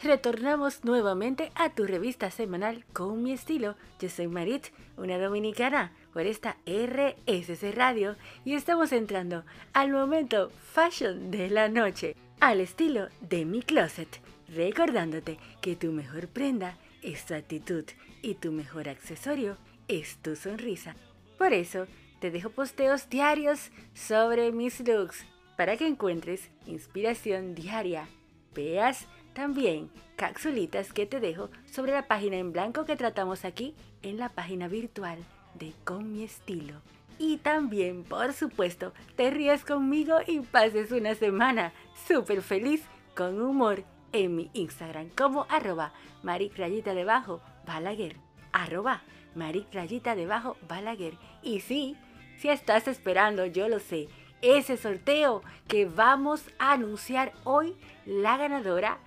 Retornamos 0.03 0.83
nuevamente 0.83 1.53
a 1.55 1.69
tu 1.69 1.85
revista 1.85 2.29
semanal 2.29 2.83
con 2.91 3.23
mi 3.23 3.31
estilo. 3.31 3.75
Yo 4.01 4.09
soy 4.09 4.27
Marit, 4.27 4.65
una 4.97 5.17
dominicana, 5.17 5.93
por 6.11 6.23
esta 6.23 6.57
RSC 6.65 7.73
Radio 7.73 8.17
y 8.43 8.55
estamos 8.55 8.91
entrando 8.91 9.45
al 9.71 9.91
momento 9.93 10.51
fashion 10.73 11.31
de 11.31 11.49
la 11.49 11.69
noche, 11.69 12.17
al 12.41 12.59
estilo 12.59 13.07
de 13.21 13.45
mi 13.45 13.61
closet, 13.61 14.19
recordándote 14.53 15.37
que 15.61 15.77
tu 15.77 15.93
mejor 15.93 16.27
prenda 16.27 16.77
es 17.01 17.25
tu 17.25 17.33
actitud 17.33 17.85
y 18.21 18.33
tu 18.33 18.51
mejor 18.51 18.89
accesorio 18.89 19.55
es 19.87 20.17
tu 20.17 20.35
sonrisa. 20.35 20.97
Por 21.37 21.53
eso, 21.53 21.87
te 22.19 22.31
dejo 22.31 22.49
posteos 22.49 23.09
diarios 23.09 23.71
sobre 23.93 24.51
mis 24.51 24.79
looks 24.81 25.25
para 25.57 25.77
que 25.77 25.87
encuentres 25.87 26.49
inspiración 26.65 27.55
diaria. 27.55 28.07
Veas 28.53 29.07
también 29.33 29.89
capsulitas 30.15 30.91
que 30.93 31.05
te 31.05 31.19
dejo 31.19 31.49
sobre 31.65 31.93
la 31.93 32.07
página 32.07 32.37
en 32.37 32.51
blanco 32.51 32.85
que 32.85 32.95
tratamos 32.95 33.45
aquí 33.45 33.75
en 34.01 34.17
la 34.17 34.29
página 34.29 34.67
virtual 34.67 35.19
de 35.55 35.73
Con 35.83 36.11
mi 36.11 36.23
estilo. 36.23 36.81
Y 37.17 37.37
también, 37.37 38.03
por 38.03 38.33
supuesto, 38.33 38.93
te 39.17 39.29
rías 39.29 39.65
conmigo 39.65 40.17
y 40.25 40.39
pases 40.39 40.91
una 40.91 41.15
semana 41.15 41.73
súper 42.07 42.41
feliz 42.41 42.83
con 43.15 43.41
humor 43.41 43.83
en 44.13 44.35
mi 44.35 44.49
Instagram 44.53 45.09
como 45.09 45.45
arroba 45.49 45.93
maricrayita 46.23 46.93
debajo 46.93 47.41
balaguer 47.67 48.15
arroba 48.51 49.01
maricrayita 49.35 50.15
debajo 50.15 50.57
balaguer 50.67 51.13
y 51.43 51.59
sí, 51.59 51.95
si 52.39 52.49
estás 52.49 52.87
esperando, 52.87 53.45
yo 53.45 53.67
lo 53.67 53.79
sé, 53.79 54.07
ese 54.41 54.77
sorteo 54.77 55.43
que 55.67 55.85
vamos 55.85 56.49
a 56.57 56.71
anunciar 56.71 57.33
hoy 57.43 57.75
la 58.05 58.37
ganadora, 58.37 58.99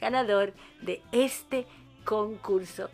ganador 0.00 0.52
de 0.80 1.00
este 1.12 1.66
concurso 2.04 2.90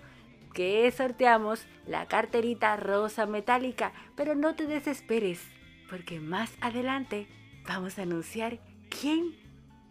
que 0.52 0.90
sorteamos 0.90 1.64
la 1.86 2.06
carterita 2.06 2.76
rosa 2.76 3.24
metálica, 3.24 3.92
pero 4.14 4.34
no 4.34 4.54
te 4.54 4.66
desesperes, 4.66 5.40
porque 5.88 6.20
más 6.20 6.52
adelante 6.60 7.26
vamos 7.66 7.98
a 7.98 8.02
anunciar 8.02 8.58
quién 8.90 9.34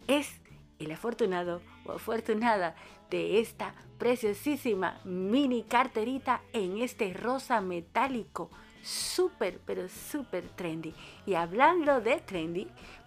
es 0.06 0.40
el 0.78 0.92
afortunado 0.92 1.60
o 1.84 1.92
afortunada 1.92 2.76
de 3.10 3.40
esta 3.40 3.74
preciosísima 3.98 5.00
mini 5.04 5.64
carterita 5.64 6.42
en 6.52 6.78
este 6.78 7.12
rosa 7.14 7.60
metálico 7.60 8.50
súper, 8.88 9.60
pero 9.66 9.88
súper 9.88 10.48
trendy. 10.48 10.94
Y 11.26 11.34
hablando 11.34 12.00
de 12.00 12.16
trendy, 12.20 12.66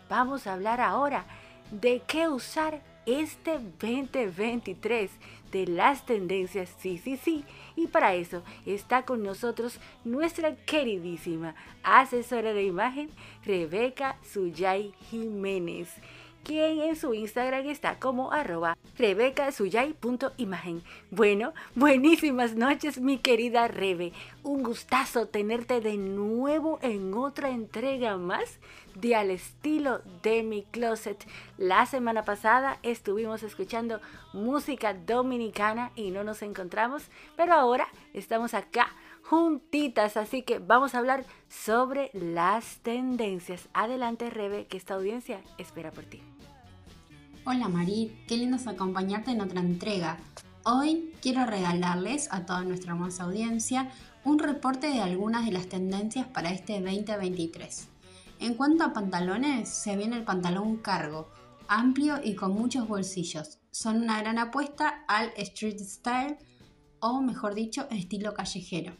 vamos 0.09 0.45
a 0.45 0.53
hablar 0.53 0.79
ahora 0.79 1.25
de 1.71 2.01
qué 2.07 2.27
usar 2.27 2.81
este 3.05 3.59
2023 3.79 5.11
de 5.51 5.67
las 5.67 6.05
tendencias, 6.05 6.73
sí, 6.79 6.97
sí, 6.97 7.17
sí. 7.17 7.43
Y 7.75 7.87
para 7.87 8.13
eso 8.13 8.43
está 8.65 9.03
con 9.03 9.23
nosotros 9.23 9.79
nuestra 10.03 10.55
queridísima 10.55 11.55
asesora 11.83 12.53
de 12.53 12.63
imagen, 12.63 13.09
Rebeca 13.43 14.17
Suyay 14.23 14.93
Jiménez 15.09 15.89
quien 16.43 16.81
en 16.81 16.95
su 16.95 17.13
Instagram 17.13 17.69
está 17.69 17.99
como 17.99 18.31
arroba 18.31 18.77
rebecasuyay.imagen. 18.97 20.83
Bueno, 21.09 21.53
buenísimas 21.75 22.55
noches 22.55 22.99
mi 22.99 23.17
querida 23.17 23.67
Rebe. 23.67 24.13
Un 24.43 24.63
gustazo 24.63 25.27
tenerte 25.27 25.81
de 25.81 25.97
nuevo 25.97 26.79
en 26.81 27.13
otra 27.13 27.49
entrega 27.49 28.17
más 28.17 28.59
de 28.95 29.15
Al 29.15 29.31
estilo 29.31 30.01
de 30.23 30.43
mi 30.43 30.63
closet. 30.63 31.25
La 31.57 31.85
semana 31.85 32.23
pasada 32.23 32.79
estuvimos 32.83 33.43
escuchando 33.43 34.01
música 34.33 34.93
dominicana 34.93 35.91
y 35.95 36.11
no 36.11 36.23
nos 36.23 36.41
encontramos, 36.41 37.03
pero 37.35 37.53
ahora 37.53 37.87
estamos 38.13 38.53
acá 38.53 38.93
juntitas, 39.23 40.17
así 40.17 40.41
que 40.41 40.59
vamos 40.59 40.93
a 40.93 40.99
hablar 40.99 41.25
sobre 41.47 42.09
las 42.13 42.79
tendencias. 42.79 43.69
Adelante 43.73 44.29
Rebe, 44.29 44.65
que 44.65 44.77
esta 44.77 44.95
audiencia 44.95 45.41
espera 45.57 45.91
por 45.91 46.05
ti. 46.05 46.21
Hola 47.43 47.69
Marit, 47.69 48.11
qué 48.27 48.37
lindo 48.37 48.57
es 48.57 48.67
acompañarte 48.67 49.31
en 49.31 49.41
otra 49.41 49.61
entrega. 49.61 50.19
Hoy 50.63 51.11
quiero 51.23 51.43
regalarles 51.47 52.31
a 52.31 52.45
toda 52.45 52.61
nuestra 52.61 52.91
hermosa 52.91 53.23
audiencia 53.23 53.89
un 54.23 54.37
reporte 54.37 54.85
de 54.85 55.01
algunas 55.01 55.47
de 55.47 55.51
las 55.51 55.65
tendencias 55.65 56.27
para 56.27 56.51
este 56.51 56.73
2023. 56.73 57.87
En 58.41 58.53
cuanto 58.53 58.83
a 58.83 58.93
pantalones, 58.93 59.69
se 59.69 59.97
viene 59.97 60.17
el 60.17 60.23
pantalón 60.23 60.77
cargo, 60.77 61.29
amplio 61.67 62.19
y 62.23 62.35
con 62.35 62.53
muchos 62.53 62.87
bolsillos. 62.87 63.57
Son 63.71 64.03
una 64.03 64.21
gran 64.21 64.37
apuesta 64.37 65.03
al 65.07 65.31
street 65.35 65.79
style 65.79 66.37
o 66.99 67.21
mejor 67.21 67.55
dicho, 67.55 67.87
estilo 67.89 68.35
callejero. 68.35 68.93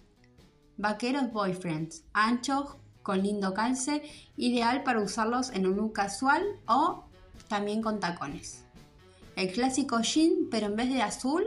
Vaqueros 0.77 1.31
boyfriends, 1.31 2.05
anchos, 2.12 2.75
con 3.03 3.21
lindo 3.21 3.53
calce, 3.53 4.01
ideal 4.36 4.81
para 4.81 5.00
usarlos 5.00 5.51
en 5.51 5.67
un 5.67 5.75
look 5.75 5.93
casual 5.93 6.43
o 6.65 7.10
también 7.51 7.81
con 7.81 8.00
tacones. 8.00 8.63
El 9.36 9.51
clásico 9.51 10.00
jean, 10.00 10.48
pero 10.50 10.67
en 10.67 10.77
vez 10.77 10.88
de 10.88 11.01
azul, 11.01 11.43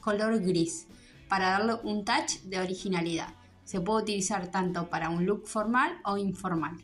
color 0.00 0.38
gris, 0.40 0.86
para 1.28 1.50
darle 1.50 1.74
un 1.82 2.04
touch 2.04 2.42
de 2.44 2.60
originalidad. 2.60 3.34
Se 3.64 3.80
puede 3.80 4.04
utilizar 4.04 4.52
tanto 4.52 4.88
para 4.88 5.10
un 5.10 5.26
look 5.26 5.48
formal 5.48 5.98
o 6.04 6.16
informal. 6.16 6.76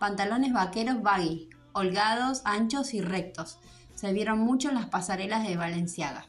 Pantalones 0.00 0.52
vaqueros 0.52 1.02
baggy, 1.02 1.50
holgados, 1.72 2.42
anchos 2.44 2.94
y 2.94 3.00
rectos. 3.00 3.60
Se 3.94 4.12
vieron 4.12 4.40
mucho 4.40 4.70
en 4.70 4.74
las 4.74 4.86
pasarelas 4.86 5.46
de 5.46 5.56
Valenciaga. 5.56 6.26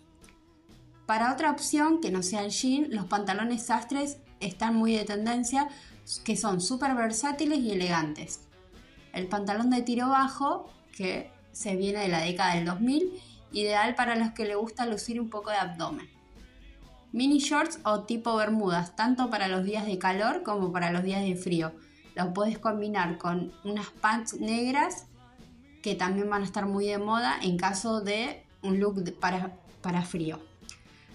Para 1.08 1.34
otra 1.34 1.50
opción 1.50 2.00
que 2.00 2.12
no 2.12 2.22
sea 2.22 2.44
el 2.44 2.52
jean, 2.52 2.90
los 2.92 3.06
pantalones 3.06 3.66
sastres 3.66 4.20
están 4.40 4.76
muy 4.76 4.94
de 4.94 5.06
tendencia, 5.06 5.68
que 6.24 6.38
son 6.38 6.62
súper 6.62 6.94
versátiles 6.94 7.58
y 7.58 7.72
elegantes. 7.72 8.42
El 9.14 9.28
pantalón 9.28 9.72
de 9.72 9.82
tiro 9.82 10.10
bajo, 10.10 10.70
que 10.96 11.32
se 11.52 11.76
viene 11.76 12.00
de 12.00 12.08
la 12.08 12.22
década 12.22 12.56
del 12.56 12.66
2000, 12.66 13.12
ideal 13.52 13.96
para 13.96 14.16
los 14.16 14.32
que 14.32 14.46
le 14.46 14.56
gusta 14.56 14.86
lucir 14.86 15.20
un 15.20 15.30
poco 15.30 15.50
de 15.50 15.58
abdomen. 15.58 16.10
Mini 17.12 17.40
shorts 17.40 17.80
o 17.84 18.02
tipo 18.02 18.36
bermudas, 18.36 18.96
tanto 18.96 19.30
para 19.30 19.48
los 19.48 19.64
días 19.64 19.86
de 19.86 19.98
calor 19.98 20.44
como 20.44 20.72
para 20.72 20.92
los 20.92 21.04
días 21.04 21.24
de 21.24 21.36
frío. 21.36 21.74
Lo 22.16 22.34
puedes 22.34 22.60
combinar 22.60 23.18
con 23.18 23.52
unas 23.64 23.88
pants 23.88 24.40
negras 24.40 25.08
que 25.82 25.96
también 25.96 26.30
van 26.30 26.44
a 26.44 26.46
estar 26.46 26.66
muy 26.66 26.86
de 26.86 26.98
moda 27.00 27.38
en 27.42 27.58
caso 27.58 28.02
de 28.02 28.46
un 28.62 28.80
look 28.80 29.18
para, 29.20 29.56
para 29.82 30.04
frío. 30.04 30.40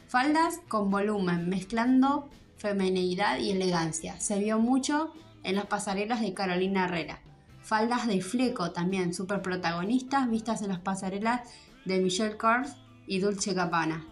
Faldas 0.09 0.61
con 0.69 0.91
volumen, 0.91 1.49
mezclando 1.49 2.29
femenidad 2.57 3.39
y 3.39 3.51
elegancia. 3.51 4.19
Se 4.21 4.39
vio 4.39 4.59
mucho 4.59 5.13
en 5.43 5.57
las 5.57 5.67
pasarelas 5.67 6.21
de 6.21 6.35
Carolina 6.35 6.87
Herrera 6.87 7.21
faldas 7.65 8.07
de 8.07 8.21
fleco 8.21 8.73
también 8.73 9.15
súper 9.15 9.41
protagonistas 9.41 10.29
vistas 10.29 10.61
en 10.61 10.69
las 10.69 10.81
pasarelas 10.81 11.41
de 11.87 11.99
Michelle 11.99 12.37
Kors 12.37 12.77
y 13.07 13.21
Dulce 13.21 13.55
Gabbana. 13.55 14.05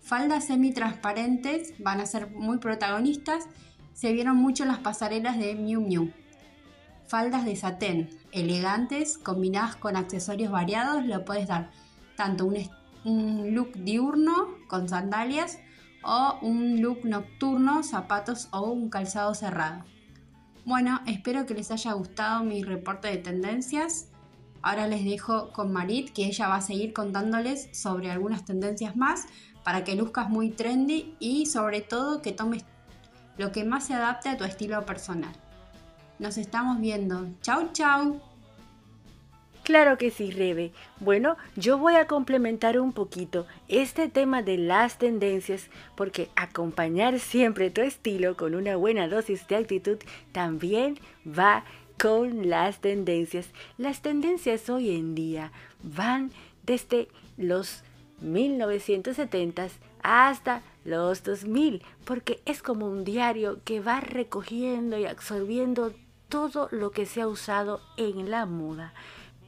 Faldas 0.00 0.46
semi-transparentes 0.46 1.74
van 1.78 2.00
a 2.00 2.06
ser 2.06 2.30
muy 2.30 2.58
protagonistas, 2.58 3.44
se 3.94 4.12
vieron 4.12 4.36
mucho 4.36 4.64
en 4.64 4.68
las 4.68 4.78
pasarelas 4.78 5.38
de 5.38 5.54
Miu 5.54 5.80
Miu. 5.80 6.12
Faldas 7.06 7.44
de 7.44 7.56
satén, 7.56 8.10
elegantes, 8.30 9.16
combinadas 9.16 9.76
con 9.76 9.96
accesorios 9.96 10.52
variados, 10.52 11.04
le 11.04 11.18
puedes 11.20 11.48
dar 11.48 11.70
tanto 12.16 12.44
un, 12.44 12.56
un 13.04 13.54
look 13.54 13.72
diurno 13.72 14.48
con 14.68 14.88
sandalias 14.88 15.58
o 16.02 16.38
un 16.42 16.82
look 16.82 17.04
nocturno, 17.04 17.82
zapatos 17.82 18.48
o 18.50 18.70
un 18.70 18.90
calzado 18.90 19.34
cerrado. 19.34 19.91
Bueno, 20.64 21.00
espero 21.06 21.44
que 21.44 21.54
les 21.54 21.70
haya 21.70 21.92
gustado 21.92 22.44
mi 22.44 22.62
reporte 22.62 23.08
de 23.08 23.16
tendencias. 23.16 24.08
Ahora 24.62 24.86
les 24.86 25.04
dejo 25.04 25.52
con 25.52 25.72
Marit, 25.72 26.12
que 26.12 26.26
ella 26.26 26.48
va 26.48 26.56
a 26.56 26.60
seguir 26.60 26.92
contándoles 26.92 27.68
sobre 27.72 28.10
algunas 28.12 28.44
tendencias 28.44 28.94
más 28.96 29.26
para 29.64 29.82
que 29.82 29.96
luzcas 29.96 30.28
muy 30.28 30.50
trendy 30.50 31.16
y 31.18 31.46
sobre 31.46 31.80
todo 31.80 32.22
que 32.22 32.32
tomes 32.32 32.64
lo 33.38 33.50
que 33.50 33.64
más 33.64 33.86
se 33.86 33.94
adapte 33.94 34.28
a 34.28 34.36
tu 34.36 34.44
estilo 34.44 34.84
personal. 34.86 35.32
Nos 36.20 36.38
estamos 36.38 36.80
viendo. 36.80 37.28
Chau, 37.40 37.72
chau. 37.72 38.31
Claro 39.62 39.96
que 39.96 40.10
sí, 40.10 40.32
Rebe. 40.32 40.72
Bueno, 40.98 41.36
yo 41.54 41.78
voy 41.78 41.94
a 41.94 42.08
complementar 42.08 42.80
un 42.80 42.92
poquito 42.92 43.46
este 43.68 44.08
tema 44.08 44.42
de 44.42 44.58
las 44.58 44.98
tendencias 44.98 45.68
porque 45.94 46.30
acompañar 46.34 47.20
siempre 47.20 47.70
tu 47.70 47.80
estilo 47.80 48.36
con 48.36 48.56
una 48.56 48.74
buena 48.74 49.06
dosis 49.06 49.46
de 49.46 49.56
actitud 49.56 49.98
también 50.32 50.98
va 51.26 51.64
con 51.96 52.50
las 52.50 52.80
tendencias. 52.80 53.50
Las 53.78 54.02
tendencias 54.02 54.68
hoy 54.68 54.96
en 54.96 55.14
día 55.14 55.52
van 55.84 56.32
desde 56.64 57.06
los 57.36 57.84
1970s 58.20 59.70
hasta 60.02 60.62
los 60.84 61.22
2000 61.22 61.84
porque 62.04 62.40
es 62.46 62.62
como 62.62 62.88
un 62.88 63.04
diario 63.04 63.60
que 63.64 63.78
va 63.78 64.00
recogiendo 64.00 64.98
y 64.98 65.06
absorbiendo 65.06 65.94
todo 66.28 66.68
lo 66.72 66.90
que 66.90 67.06
se 67.06 67.20
ha 67.20 67.28
usado 67.28 67.80
en 67.96 68.28
la 68.28 68.44
moda 68.46 68.92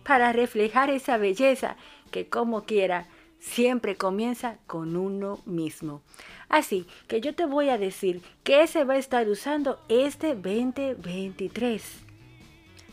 para 0.05 0.33
reflejar 0.33 0.91
esa 0.91 1.17
belleza 1.17 1.77
que 2.11 2.29
como 2.29 2.65
quiera 2.65 3.09
siempre 3.41 3.97
comienza 3.97 4.59
con 4.67 4.97
uno 4.97 5.41
mismo. 5.45 6.03
Así 6.49 6.87
que 7.09 7.21
yo 7.21 7.35
te 7.35 7.47
voy 7.47 7.69
a 7.69 7.79
decir 7.79 8.23
que 8.43 8.67
se 8.67 8.85
va 8.85 8.95
a 8.95 8.99
estar 8.99 9.29
usando 9.29 9.81
este 9.89 10.35
2023. 10.35 12.05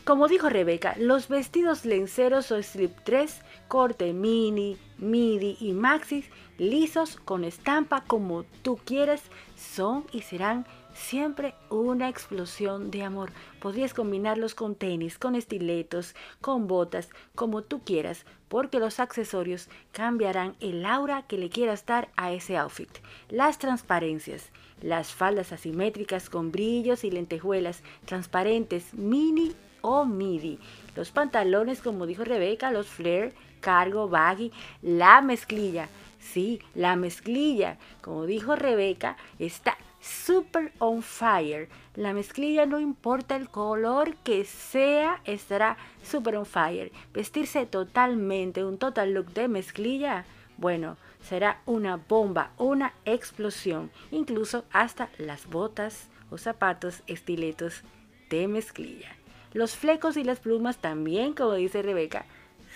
Como 0.04 0.26
dijo 0.26 0.48
Rebeca, 0.48 0.96
los 0.98 1.28
vestidos 1.28 1.84
lenceros 1.84 2.50
o 2.50 2.60
slip 2.60 2.98
3, 3.04 3.40
corte 3.68 4.12
mini, 4.12 4.76
midi 4.98 5.56
y 5.60 5.72
maxis, 5.74 6.28
lisos 6.58 7.16
con 7.16 7.44
estampa 7.44 8.02
como 8.04 8.42
tú 8.62 8.80
quieres, 8.84 9.22
son 9.54 10.04
y 10.12 10.22
serán 10.22 10.66
siempre 11.02 11.54
una 11.68 12.08
explosión 12.08 12.90
de 12.90 13.02
amor. 13.02 13.32
Podrías 13.60 13.92
combinarlos 13.92 14.54
con 14.54 14.74
tenis, 14.74 15.18
con 15.18 15.34
estiletos, 15.34 16.14
con 16.40 16.66
botas, 16.66 17.10
como 17.34 17.62
tú 17.62 17.82
quieras, 17.84 18.24
porque 18.48 18.78
los 18.78 19.00
accesorios 19.00 19.68
cambiarán 19.92 20.54
el 20.60 20.86
aura 20.86 21.22
que 21.26 21.38
le 21.38 21.50
quieras 21.50 21.84
dar 21.84 22.08
a 22.16 22.32
ese 22.32 22.56
outfit. 22.56 22.90
Las 23.28 23.58
transparencias, 23.58 24.50
las 24.80 25.12
faldas 25.12 25.52
asimétricas 25.52 26.30
con 26.30 26.52
brillos 26.52 27.04
y 27.04 27.10
lentejuelas 27.10 27.82
transparentes, 28.04 28.94
mini 28.94 29.54
o 29.80 30.04
midi. 30.04 30.58
Los 30.96 31.10
pantalones, 31.10 31.82
como 31.82 32.06
dijo 32.06 32.24
Rebeca, 32.24 32.70
los 32.70 32.86
flare, 32.86 33.32
cargo, 33.60 34.08
baggy, 34.08 34.52
la 34.80 35.20
mezclilla. 35.20 35.88
Sí, 36.20 36.60
la 36.74 36.94
mezclilla, 36.94 37.78
como 38.00 38.26
dijo 38.26 38.54
Rebeca, 38.54 39.16
está 39.40 39.76
super 40.02 40.72
on 40.78 41.02
fire. 41.02 41.68
La 41.94 42.12
mezclilla 42.12 42.66
no 42.66 42.80
importa 42.80 43.36
el 43.36 43.48
color 43.48 44.16
que 44.16 44.44
sea, 44.44 45.20
estará 45.24 45.76
super 46.02 46.36
on 46.36 46.46
fire. 46.46 46.92
Vestirse 47.14 47.64
totalmente, 47.66 48.64
un 48.64 48.78
total 48.78 49.14
look 49.14 49.32
de 49.32 49.48
mezclilla, 49.48 50.24
bueno, 50.58 50.96
será 51.22 51.60
una 51.66 51.96
bomba, 51.96 52.50
una 52.58 52.92
explosión. 53.04 53.90
Incluso 54.10 54.64
hasta 54.72 55.08
las 55.18 55.46
botas 55.46 56.08
o 56.30 56.38
zapatos 56.38 57.02
estiletos 57.06 57.82
de 58.28 58.48
mezclilla. 58.48 59.10
Los 59.52 59.76
flecos 59.76 60.16
y 60.16 60.24
las 60.24 60.40
plumas 60.40 60.78
también, 60.78 61.34
como 61.34 61.54
dice 61.54 61.82
Rebeca, 61.82 62.24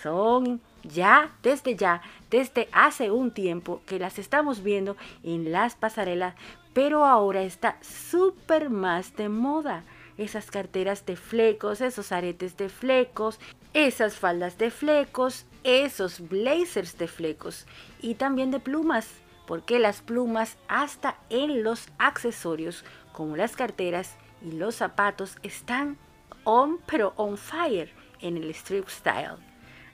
son 0.03 0.61
ya, 0.83 1.35
desde 1.43 1.75
ya, 1.75 2.03
desde 2.31 2.69
hace 2.71 3.11
un 3.11 3.31
tiempo 3.31 3.81
que 3.87 3.99
las 3.99 4.19
estamos 4.19 4.63
viendo 4.63 4.97
en 5.23 5.51
las 5.53 5.75
pasarelas, 5.75 6.35
pero 6.77 7.07
ahora 7.07 7.41
está 7.41 7.79
súper 7.81 8.69
más 8.69 9.17
de 9.17 9.31
moda. 9.31 9.83
Esas 10.19 10.51
carteras 10.51 11.07
de 11.07 11.17
flecos, 11.17 11.81
esos 11.81 12.13
aretes 12.13 12.59
de 12.59 12.69
flecos, 12.69 13.41
esas 13.73 14.17
faldas 14.17 14.59
de 14.59 14.71
flecos, 14.71 15.47
esos 15.65 16.29
blazers 16.29 16.99
de 16.99 17.09
flecos 17.09 17.65
y 18.03 18.17
también 18.17 18.51
de 18.51 18.61
plumas, 18.61 19.09
porque 19.47 19.79
las 19.79 20.03
plumas 20.03 20.59
hasta 20.69 21.17
en 21.31 21.63
los 21.63 21.89
accesorios 21.97 22.85
como 23.15 23.37
las 23.37 23.57
carteras 23.57 24.15
y 24.43 24.53
los 24.53 24.75
zapatos 24.75 25.39
están 25.43 25.97
on 26.45 26.79
pero 26.87 27.15
on 27.17 27.39
fire 27.39 27.91
en 28.21 28.37
el 28.37 28.51
strip 28.51 28.87
style. 28.91 29.39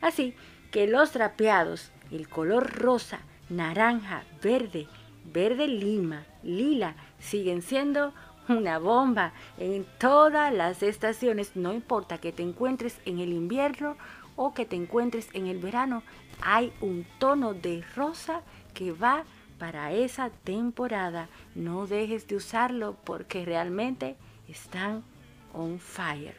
Así 0.00 0.34
que 0.72 0.88
los 0.88 1.12
drapeados, 1.12 1.92
el 2.10 2.28
color 2.28 2.68
rosa, 2.80 3.20
naranja, 3.50 4.24
verde, 4.42 4.88
verde 5.32 5.68
lima, 5.68 6.26
lila, 6.42 6.94
siguen 7.18 7.62
siendo 7.62 8.12
una 8.48 8.78
bomba 8.78 9.32
en 9.58 9.86
todas 9.98 10.52
las 10.52 10.82
estaciones, 10.82 11.52
no 11.54 11.72
importa 11.72 12.18
que 12.18 12.32
te 12.32 12.42
encuentres 12.42 13.00
en 13.04 13.18
el 13.18 13.32
invierno 13.32 13.96
o 14.36 14.54
que 14.54 14.64
te 14.64 14.76
encuentres 14.76 15.28
en 15.32 15.46
el 15.46 15.58
verano, 15.58 16.02
hay 16.40 16.72
un 16.80 17.06
tono 17.18 17.54
de 17.54 17.84
rosa 17.94 18.42
que 18.74 18.92
va 18.92 19.24
para 19.58 19.92
esa 19.92 20.30
temporada. 20.30 21.28
No 21.54 21.86
dejes 21.86 22.26
de 22.26 22.36
usarlo 22.36 22.96
porque 23.04 23.44
realmente 23.44 24.16
están 24.48 25.04
on 25.52 25.78
fire. 25.78 26.34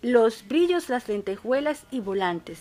Los 0.00 0.46
brillos, 0.46 0.88
las 0.88 1.08
lentejuelas 1.08 1.84
y 1.90 2.00
volantes, 2.00 2.60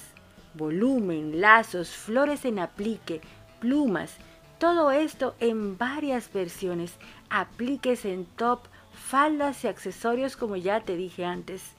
volumen, 0.56 1.40
lazos, 1.40 1.90
flores 1.92 2.46
en 2.46 2.60
aplique, 2.60 3.22
plumas, 3.62 4.18
todo 4.58 4.92
esto 4.92 5.36
en 5.40 5.78
varias 5.78 6.32
versiones, 6.32 6.94
apliques 7.30 8.06
en 8.06 8.26
top, 8.26 8.62
faldas 8.92 9.64
y 9.64 9.68
accesorios 9.68 10.36
como 10.36 10.56
ya 10.56 10.82
te 10.82 10.96
dije 10.96 11.26
antes. 11.26 11.74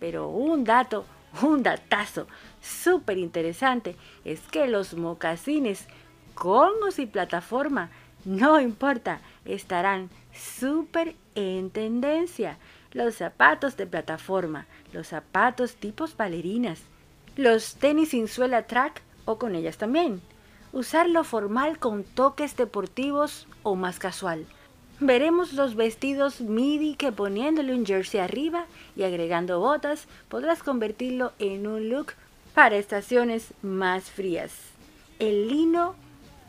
Pero 0.00 0.28
un 0.28 0.64
dato, 0.64 1.04
un 1.42 1.62
datazo 1.62 2.26
súper 2.60 3.18
interesante 3.18 3.96
es 4.24 4.40
que 4.50 4.66
los 4.66 4.94
mocasines 4.94 5.86
con 6.34 6.72
o 6.82 7.00
y 7.00 7.06
plataforma, 7.06 7.90
no 8.24 8.60
importa, 8.60 9.20
estarán 9.44 10.10
súper 10.32 11.14
en 11.34 11.70
tendencia. 11.70 12.58
Los 12.92 13.16
zapatos 13.16 13.76
de 13.76 13.86
plataforma, 13.86 14.66
los 14.92 15.08
zapatos 15.08 15.76
tipos 15.76 16.16
bailarinas, 16.16 16.80
los 17.36 17.76
tenis 17.76 18.10
sin 18.10 18.28
suela 18.28 18.66
track 18.66 19.02
o 19.24 19.38
con 19.38 19.54
ellas 19.54 19.78
también. 19.78 20.20
Usarlo 20.74 21.22
formal 21.22 21.78
con 21.78 22.02
toques 22.02 22.56
deportivos 22.56 23.46
o 23.62 23.76
más 23.76 24.00
casual. 24.00 24.44
Veremos 24.98 25.52
los 25.52 25.76
vestidos 25.76 26.40
midi 26.40 26.96
que 26.96 27.12
poniéndole 27.12 27.72
un 27.72 27.86
jersey 27.86 28.18
arriba 28.18 28.66
y 28.96 29.04
agregando 29.04 29.60
botas 29.60 30.08
podrás 30.28 30.64
convertirlo 30.64 31.30
en 31.38 31.68
un 31.68 31.90
look 31.90 32.14
para 32.56 32.74
estaciones 32.74 33.54
más 33.62 34.10
frías. 34.10 34.50
El 35.20 35.46
lino, 35.46 35.94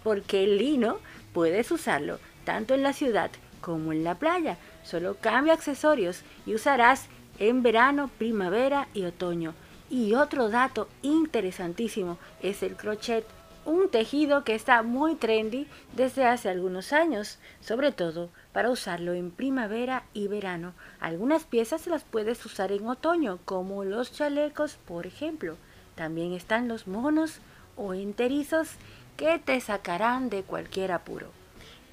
porque 0.03 0.43
el 0.43 0.57
lino 0.57 0.97
puedes 1.31 1.69
usarlo 1.69 2.17
tanto 2.45 2.73
en 2.73 2.81
la 2.81 2.93
ciudad 2.93 3.29
como 3.61 3.91
en 3.91 4.03
la 4.03 4.15
playa. 4.15 4.57
Solo 4.83 5.17
cambia 5.21 5.53
accesorios 5.53 6.23
y 6.47 6.55
usarás 6.55 7.05
en 7.38 7.61
verano, 7.61 8.09
primavera 8.17 8.88
y 8.95 9.03
otoño. 9.03 9.53
Y 9.88 10.15
otro 10.15 10.49
dato 10.49 10.88
interesantísimo 11.03 12.17
es 12.41 12.63
el 12.63 12.75
crochet 12.75 13.23
un 13.65 13.89
tejido 13.89 14.43
que 14.43 14.54
está 14.54 14.84
muy 14.84 15.15
trendy 15.15 15.67
desde 15.93 16.25
hace 16.25 16.49
algunos 16.49 16.93
años, 16.93 17.39
sobre 17.62 17.91
todo 17.91 18.30
para 18.54 18.69
usarlo 18.69 19.13
en 19.13 19.32
primavera 19.32 20.04
y 20.13 20.28
verano. 20.28 20.73
Algunas 20.99 21.45
piezas 21.45 21.88
las 21.88 22.04
puedes 22.04 22.45
usar 22.45 22.71
en 22.71 22.88
otoño, 22.88 23.39
como 23.43 23.84
los 23.84 24.13
chalecos, 24.13 24.78
por 24.86 25.08
ejemplo. 25.08 25.58
También 25.95 26.34
están 26.34 26.67
los 26.67 26.88
monos 26.88 27.39
o 27.75 27.93
enterizos 27.95 28.69
que 29.17 29.39
te 29.39 29.60
sacarán 29.60 30.30
de 30.30 30.43
cualquier 30.43 30.91
apuro. 30.91 31.32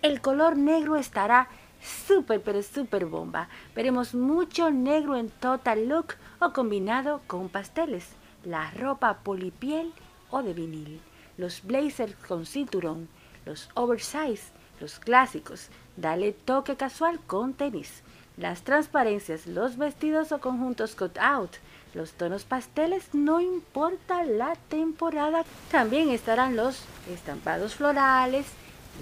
El 0.02 0.20
color 0.20 0.58
negro 0.58 0.96
estará 0.96 1.48
súper 1.80 2.42
pero 2.42 2.62
súper 2.62 3.06
bomba. 3.06 3.48
Veremos 3.74 4.14
mucho 4.14 4.70
negro 4.70 5.16
en 5.16 5.30
total 5.30 5.88
look 5.88 6.14
o 6.38 6.52
combinado 6.52 7.22
con 7.26 7.48
pasteles, 7.48 8.10
la 8.44 8.70
ropa 8.72 9.18
polipiel 9.22 9.92
o 10.30 10.42
de 10.42 10.52
vinil 10.52 11.00
los 11.42 11.64
blazers 11.64 12.14
con 12.28 12.46
cinturón, 12.46 13.08
los 13.44 13.68
oversize, 13.74 14.52
los 14.78 15.00
clásicos, 15.00 15.70
dale 15.96 16.32
toque 16.32 16.76
casual 16.76 17.18
con 17.26 17.52
tenis, 17.52 18.04
las 18.36 18.62
transparencias, 18.62 19.48
los 19.48 19.76
vestidos 19.76 20.30
o 20.30 20.38
conjuntos 20.38 20.94
cut 20.94 21.18
out, 21.18 21.50
los 21.94 22.12
tonos 22.12 22.44
pasteles, 22.44 23.12
no 23.12 23.40
importa 23.40 24.22
la 24.22 24.54
temporada. 24.68 25.44
También 25.72 26.10
estarán 26.10 26.54
los 26.54 26.84
estampados 27.12 27.74
florales, 27.74 28.46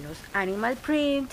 los 0.03 0.17
animal 0.33 0.75
print, 0.77 1.29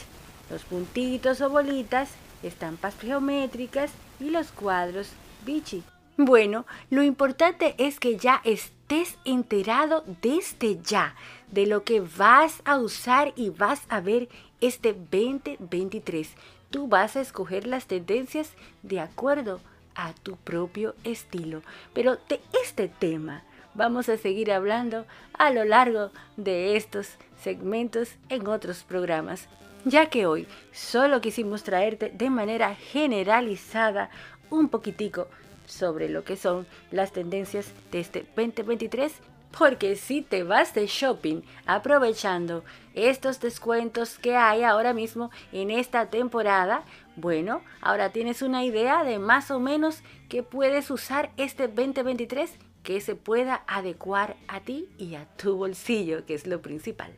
los 0.51 0.63
puntitos 0.65 1.41
o 1.41 1.49
bolitas, 1.49 2.11
estampas 2.43 2.95
geométricas 3.01 3.91
y 4.21 4.29
los 4.29 4.53
cuadros 4.53 5.09
bichi. 5.47 5.83
Bueno, 6.19 6.67
lo 6.91 7.03
importante 7.03 7.75
es 7.79 7.99
que 7.99 8.19
ya 8.19 8.43
estés 8.89 9.19
enterado 9.27 10.03
desde 10.23 10.81
ya 10.83 11.15
de 11.53 11.67
lo 11.67 11.85
que 11.85 12.01
vas 12.01 12.63
a 12.65 12.79
usar 12.79 13.35
y 13.37 13.51
vas 13.51 13.83
a 13.91 14.01
ver 14.01 14.31
este 14.63 14.95
2023. 14.95 16.31
Tú 16.71 16.89
vas 16.89 17.15
a 17.15 17.21
escoger 17.21 17.67
las 17.67 17.85
tendencias 17.85 18.53
de 18.83 19.01
acuerdo 19.01 19.61
a 19.95 20.15
tu 20.15 20.37
propio 20.37 20.95
estilo. 21.05 21.61
Pero 21.93 22.17
de 22.31 22.41
este 22.65 22.89
tema 22.89 23.43
vamos 23.75 24.09
a 24.09 24.17
seguir 24.17 24.51
hablando 24.51 25.05
a 25.35 25.51
lo 25.51 25.67
largo 25.67 26.11
de 26.39 26.77
estos 26.77 27.11
segmentos 27.43 28.15
en 28.31 28.47
otros 28.47 28.85
programas, 28.85 29.49
ya 29.85 30.07
que 30.07 30.25
hoy 30.25 30.47
solo 30.73 31.21
quisimos 31.21 31.63
traerte 31.63 32.09
de 32.09 32.31
manera 32.31 32.75
generalizada 32.75 34.09
un 34.49 34.71
poquitico 34.71 35.29
sobre 35.69 36.09
lo 36.09 36.25
que 36.25 36.37
son 36.37 36.67
las 36.91 37.13
tendencias 37.13 37.73
de 37.93 38.01
este 38.01 38.27
2023 38.35 39.13
porque 39.57 39.97
si 39.97 40.23
te 40.23 40.43
vas 40.43 40.75
de 40.75 40.87
shopping 40.87 41.43
aprovechando 41.67 42.65
estos 42.95 43.41
descuentos 43.41 44.19
que 44.19 44.37
hay 44.37 44.63
ahora 44.63 44.93
mismo 44.93 45.31
en 45.53 45.71
esta 45.71 46.07
temporada, 46.11 46.83
bueno, 47.17 47.63
ahora 47.81 48.11
tienes 48.11 48.43
una 48.43 48.65
idea 48.65 49.05
de 49.05 49.19
más 49.19 49.51
o 49.51 49.59
menos 49.61 50.03
que 50.29 50.43
puedes 50.43 50.91
usar 50.91 51.31
este 51.37 51.69
2023 51.69 52.53
que 52.83 53.01
se 53.01 53.15
pueda 53.15 53.63
adecuar 53.67 54.37
a 54.47 54.61
ti 54.61 54.89
y 54.99 55.15
a 55.15 55.27
tu 55.37 55.57
bolsillo, 55.57 56.25
que 56.25 56.35
es 56.35 56.47
lo 56.47 56.63
principal. 56.63 57.13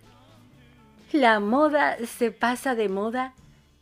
La 1.13 1.41
moda 1.41 1.97
se 2.07 2.31
pasa 2.31 2.75
de 2.75 2.89
moda, 2.89 3.35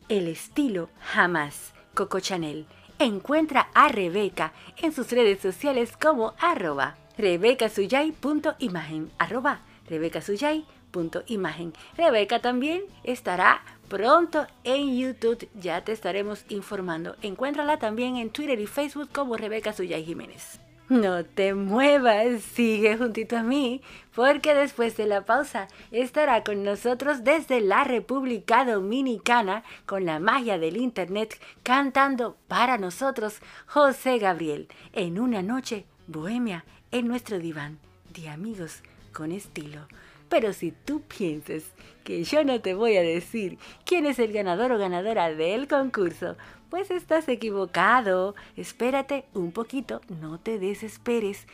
el 0.08 0.28
estilo 0.28 0.88
jamás. 1.00 1.72
Coco 1.94 2.20
Chanel. 2.20 2.66
Encuentra 3.00 3.68
a 3.74 3.86
Rebeca 3.88 4.52
en 4.76 4.92
sus 4.92 5.12
redes 5.12 5.40
sociales 5.40 5.96
como 5.96 6.34
arroba 6.40 6.96
rebecasuyay.imagen 7.16 9.12
arroba 9.18 9.60
rebecasuyay.imagen. 9.88 11.74
Rebeca 11.96 12.40
también 12.40 12.82
estará 13.04 13.62
pronto 13.88 14.48
en 14.64 14.98
YouTube, 14.98 15.48
ya 15.54 15.84
te 15.84 15.92
estaremos 15.92 16.44
informando. 16.48 17.14
Encuéntrala 17.22 17.78
también 17.78 18.16
en 18.16 18.30
Twitter 18.30 18.58
y 18.58 18.66
Facebook 18.66 19.10
como 19.12 19.36
Rebeca 19.36 19.72
Suyay 19.72 20.04
Jiménez. 20.04 20.58
No 20.88 21.22
te 21.22 21.52
muevas, 21.52 22.40
sigue 22.40 22.96
juntito 22.96 23.36
a 23.36 23.42
mí, 23.42 23.82
porque 24.14 24.54
después 24.54 24.96
de 24.96 25.04
la 25.04 25.26
pausa 25.26 25.68
estará 25.90 26.42
con 26.42 26.62
nosotros 26.64 27.24
desde 27.24 27.60
la 27.60 27.84
República 27.84 28.64
Dominicana 28.64 29.64
con 29.84 30.06
la 30.06 30.18
magia 30.18 30.58
del 30.58 30.78
Internet 30.78 31.38
cantando 31.62 32.38
para 32.48 32.78
nosotros 32.78 33.40
José 33.66 34.18
Gabriel 34.18 34.68
en 34.94 35.20
una 35.20 35.42
noche 35.42 35.84
bohemia 36.06 36.64
en 36.90 37.06
nuestro 37.06 37.38
diván 37.38 37.78
de 38.14 38.30
amigos 38.30 38.82
con 39.12 39.30
estilo. 39.30 39.86
Pero 40.30 40.54
si 40.54 40.72
tú 40.72 41.02
piensas 41.02 41.64
que 42.02 42.24
yo 42.24 42.44
no 42.44 42.62
te 42.62 42.72
voy 42.72 42.96
a 42.96 43.02
decir 43.02 43.58
quién 43.84 44.06
es 44.06 44.18
el 44.18 44.32
ganador 44.32 44.72
o 44.72 44.78
ganadora 44.78 45.34
del 45.34 45.68
concurso, 45.68 46.36
pues 46.70 46.90
estás 46.90 47.28
equivocado. 47.28 48.34
Espérate 48.56 49.24
un 49.34 49.52
poquito, 49.52 50.00
no 50.20 50.38
te 50.38 50.58
desesperes. 50.58 51.46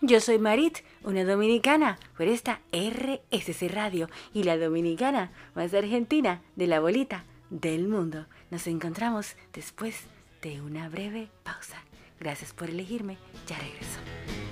Yo 0.00 0.20
soy 0.20 0.38
Marit, 0.38 0.78
una 1.02 1.24
dominicana 1.24 1.98
por 2.16 2.28
esta 2.28 2.60
RSC 2.72 3.68
Radio 3.68 4.08
y 4.32 4.44
la 4.44 4.56
dominicana 4.56 5.32
más 5.54 5.74
argentina 5.74 6.40
de 6.54 6.68
la 6.68 6.78
bolita 6.78 7.24
del 7.50 7.88
mundo. 7.88 8.26
Nos 8.50 8.66
encontramos 8.66 9.34
después 9.52 10.04
de 10.42 10.60
una 10.60 10.88
breve 10.88 11.30
pausa. 11.42 11.82
Gracias 12.20 12.52
por 12.52 12.70
elegirme, 12.70 13.18
ya 13.46 13.58
regreso. 13.58 14.47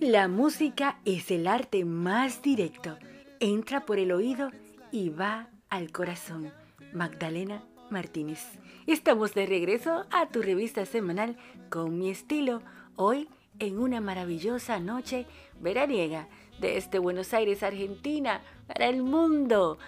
La 0.00 0.28
música 0.28 0.98
es 1.06 1.30
el 1.30 1.46
arte 1.46 1.86
más 1.86 2.42
directo. 2.42 2.98
Entra 3.40 3.86
por 3.86 3.98
el 3.98 4.12
oído 4.12 4.50
y 4.92 5.08
va 5.08 5.48
al 5.70 5.90
corazón. 5.90 6.52
Magdalena 6.92 7.64
Martínez. 7.88 8.44
Estamos 8.86 9.32
de 9.32 9.46
regreso 9.46 10.04
a 10.10 10.26
tu 10.28 10.42
revista 10.42 10.84
semanal 10.84 11.38
con 11.70 11.98
mi 11.98 12.10
estilo. 12.10 12.60
Hoy 12.96 13.30
en 13.60 13.78
una 13.78 14.02
maravillosa 14.02 14.78
noche 14.78 15.24
veraniega 15.58 16.28
desde 16.60 16.98
Buenos 16.98 17.32
Aires, 17.32 17.62
Argentina, 17.62 18.42
para 18.66 18.88
el 18.88 19.02
mundo. 19.02 19.78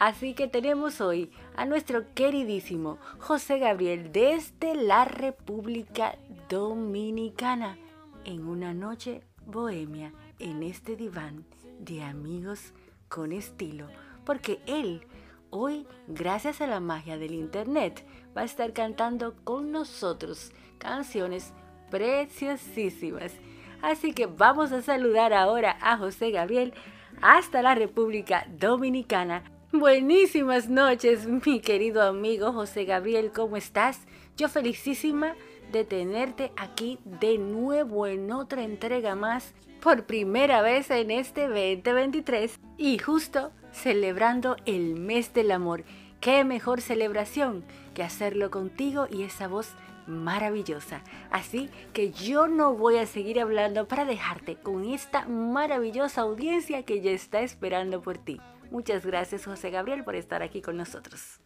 Así 0.00 0.32
que 0.32 0.48
tenemos 0.48 1.02
hoy 1.02 1.30
a 1.56 1.66
nuestro 1.66 2.14
queridísimo 2.14 2.96
José 3.18 3.58
Gabriel 3.58 4.10
desde 4.12 4.74
la 4.74 5.04
República 5.04 6.16
Dominicana 6.48 7.76
en 8.24 8.46
una 8.46 8.72
noche 8.72 9.20
bohemia 9.44 10.14
en 10.38 10.62
este 10.62 10.96
diván 10.96 11.44
de 11.80 12.02
amigos 12.02 12.72
con 13.10 13.30
estilo, 13.30 13.88
porque 14.24 14.62
él 14.64 15.06
hoy, 15.50 15.86
gracias 16.08 16.62
a 16.62 16.66
la 16.66 16.80
magia 16.80 17.18
del 17.18 17.34
Internet, 17.34 18.02
va 18.34 18.40
a 18.40 18.46
estar 18.46 18.72
cantando 18.72 19.34
con 19.44 19.70
nosotros 19.70 20.50
canciones 20.78 21.52
preciosísimas. 21.90 23.34
Así 23.82 24.14
que 24.14 24.24
vamos 24.24 24.72
a 24.72 24.80
saludar 24.80 25.34
ahora 25.34 25.76
a 25.82 25.98
José 25.98 26.30
Gabriel 26.30 26.72
hasta 27.20 27.60
la 27.60 27.74
República 27.74 28.46
Dominicana. 28.48 29.59
Buenísimas 29.72 30.68
noches, 30.68 31.28
mi 31.28 31.60
querido 31.60 32.02
amigo 32.02 32.52
José 32.52 32.84
Gabriel, 32.84 33.30
¿cómo 33.32 33.56
estás? 33.56 34.00
Yo 34.36 34.48
felicísima 34.48 35.36
de 35.70 35.84
tenerte 35.84 36.50
aquí 36.56 36.98
de 37.04 37.38
nuevo 37.38 38.08
en 38.08 38.32
otra 38.32 38.64
entrega 38.64 39.14
más 39.14 39.54
por 39.80 40.06
primera 40.06 40.60
vez 40.60 40.90
en 40.90 41.12
este 41.12 41.46
2023 41.46 42.58
y 42.78 42.98
justo 42.98 43.52
celebrando 43.70 44.56
el 44.66 44.96
mes 44.96 45.32
del 45.34 45.52
amor. 45.52 45.84
¿Qué 46.20 46.42
mejor 46.42 46.80
celebración 46.80 47.64
que 47.94 48.02
hacerlo 48.02 48.50
contigo 48.50 49.06
y 49.08 49.22
esa 49.22 49.46
voz 49.46 49.74
maravillosa? 50.08 51.04
Así 51.30 51.70
que 51.92 52.10
yo 52.10 52.48
no 52.48 52.74
voy 52.74 52.96
a 52.96 53.06
seguir 53.06 53.38
hablando 53.38 53.86
para 53.86 54.04
dejarte 54.04 54.56
con 54.56 54.84
esta 54.84 55.26
maravillosa 55.26 56.22
audiencia 56.22 56.82
que 56.82 57.00
ya 57.02 57.12
está 57.12 57.42
esperando 57.42 58.02
por 58.02 58.18
ti. 58.18 58.40
Muchas 58.70 59.04
gracias 59.04 59.46
José 59.46 59.70
Gabriel 59.70 60.04
por 60.04 60.14
estar 60.14 60.44
aquí 60.44 60.62
con 60.62 60.76
nosotros. 60.76 61.40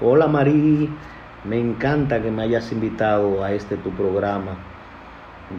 Hola 0.00 0.26
Marí, 0.26 0.88
me 1.44 1.60
encanta 1.60 2.22
que 2.22 2.30
me 2.30 2.44
hayas 2.44 2.72
invitado 2.72 3.44
a 3.44 3.52
este 3.52 3.76
tu 3.76 3.90
programa, 3.90 4.56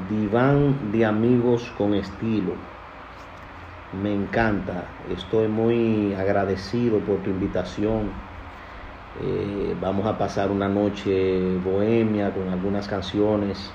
Diván 0.09 0.91
de 0.91 1.05
Amigos 1.05 1.71
con 1.77 1.93
Estilo. 1.93 2.53
Me 4.01 4.11
encanta, 4.11 4.85
estoy 5.15 5.47
muy 5.47 6.15
agradecido 6.15 6.97
por 6.97 7.17
tu 7.17 7.29
invitación. 7.29 8.09
Eh, 9.21 9.75
vamos 9.79 10.07
a 10.07 10.17
pasar 10.17 10.49
una 10.49 10.67
noche 10.67 11.57
bohemia 11.57 12.33
con 12.33 12.49
algunas 12.49 12.87
canciones. 12.87 13.71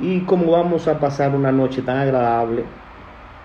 Y 0.00 0.20
como 0.20 0.52
vamos 0.52 0.88
a 0.88 0.98
pasar 0.98 1.34
una 1.34 1.52
noche 1.52 1.82
tan 1.82 1.98
agradable 1.98 2.64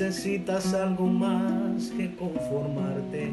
necesitas 0.00 0.72
algo 0.72 1.06
más 1.06 1.90
que 1.90 2.14
conformarte. 2.16 3.30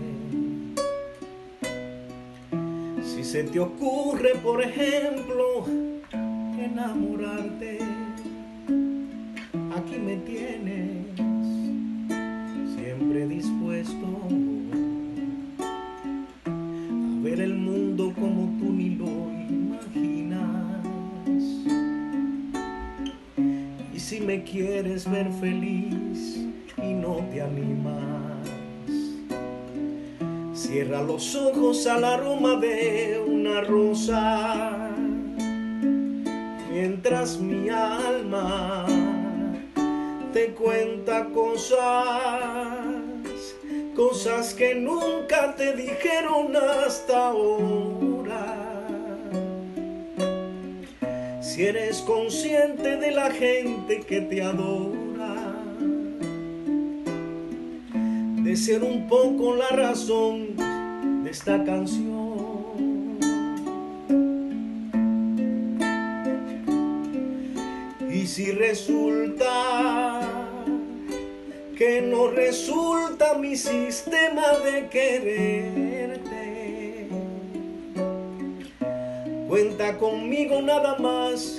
Si 3.02 3.24
se 3.24 3.46
te 3.46 3.58
ocurre, 3.58 4.36
por 4.44 4.62
ejemplo, 4.62 5.66
enamorarte, 6.60 7.80
aquí 9.78 9.98
me 9.98 10.18
tienes, 10.18 11.16
siempre 12.76 13.28
dispuesto 13.28 14.28
a 16.44 17.24
ver 17.24 17.40
el 17.40 17.56
mundo 17.56 18.14
como 18.20 18.58
tú 18.60 18.74
ni 18.74 18.90
lo 18.90 19.32
imaginas. 19.50 20.84
Y 23.96 24.00
si 24.00 24.20
me 24.20 24.44
quieres 24.44 25.10
ver 25.10 25.32
feliz, 25.40 26.07
Cierra 30.68 31.02
los 31.02 31.34
ojos 31.34 31.88
al 31.88 32.04
aroma 32.04 32.56
de 32.58 33.24
una 33.26 33.62
rosa, 33.62 34.92
mientras 36.70 37.40
mi 37.40 37.70
alma 37.70 38.86
te 40.34 40.50
cuenta 40.50 41.30
cosas, 41.30 41.80
cosas 43.96 44.54
que 44.54 44.76
nunca 44.76 45.56
te 45.56 45.74
dijeron 45.74 46.54
hasta 46.56 47.30
ahora. 47.30 48.56
Si 51.42 51.66
eres 51.66 52.02
consciente 52.02 52.98
de 52.98 53.12
la 53.12 53.32
gente 53.32 54.02
que 54.02 54.22
te 54.22 54.44
adora, 54.44 54.97
ser 58.58 58.84
un 58.84 59.08
poco 59.08 59.56
la 59.56 59.70
razón 59.70 60.56
de 61.24 61.30
esta 61.30 61.64
canción. 61.64 62.18
Y 68.12 68.26
si 68.26 68.52
resulta 68.52 70.22
que 71.78 72.02
no 72.02 72.30
resulta 72.30 73.38
mi 73.38 73.56
sistema 73.56 74.58
de 74.66 74.88
quererte, 74.90 76.28
cuenta 79.48 79.98
conmigo 80.00 80.64
nada 80.64 80.98
más 80.98 81.57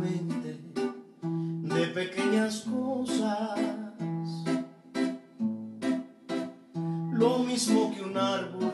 de 0.00 1.86
pequeñas 1.88 2.62
cosas. 2.62 3.58
Lo 7.12 7.38
mismo 7.38 7.92
que 7.94 8.02
un 8.02 8.16
árbol 8.16 8.72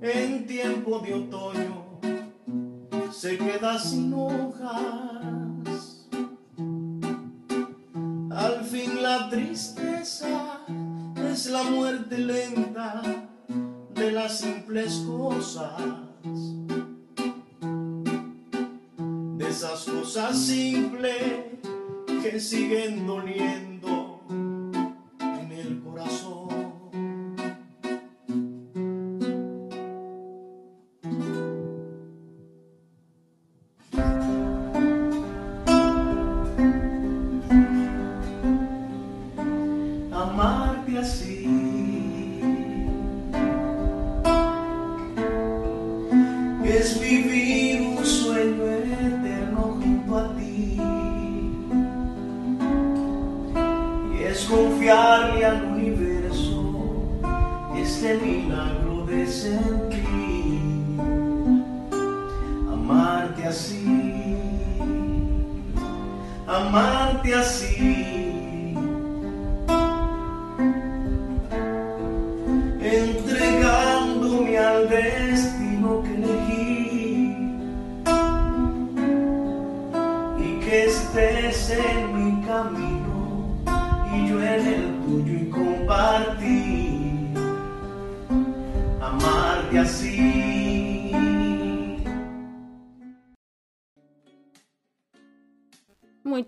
en 0.00 0.46
tiempo 0.46 0.98
de 1.00 1.14
otoño 1.14 2.00
se 3.12 3.36
queda 3.36 3.78
sin 3.78 4.12
hojas. 4.14 4.47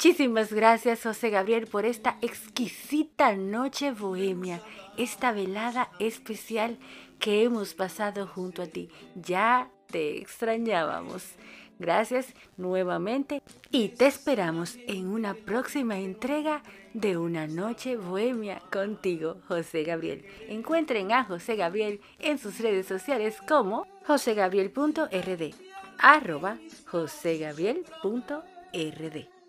Muchísimas 0.03 0.51
gracias, 0.51 1.03
José 1.03 1.29
Gabriel, 1.29 1.67
por 1.67 1.85
esta 1.85 2.17
exquisita 2.23 3.37
noche 3.37 3.93
bohemia, 3.93 4.63
esta 4.97 5.31
velada 5.31 5.91
especial 5.99 6.79
que 7.19 7.43
hemos 7.43 7.75
pasado 7.75 8.27
junto 8.27 8.63
a 8.63 8.67
ti. 8.67 8.89
Ya 9.15 9.71
te 9.89 10.17
extrañábamos. 10.17 11.35
Gracias 11.79 12.33
nuevamente 12.57 13.43
y 13.71 13.91
te 13.91 14.07
esperamos 14.07 14.79
en 14.87 15.07
una 15.07 15.35
próxima 15.35 15.99
entrega 15.99 16.63
de 16.95 17.19
Una 17.19 17.47
Noche 17.47 17.99
Bohemia 17.99 18.63
contigo, 18.73 19.43
José 19.49 19.85
Gabriel. 19.85 20.25
Encuentren 20.49 21.13
a 21.13 21.25
José 21.25 21.57
Gabriel 21.57 22.01
en 22.21 22.39
sus 22.39 22.59
redes 22.61 22.87
sociales 22.87 23.37
como 23.47 23.87
josegabriel.rd, 24.07 25.55
arroba 25.99 26.57
josegabriel.rd. 26.87 29.40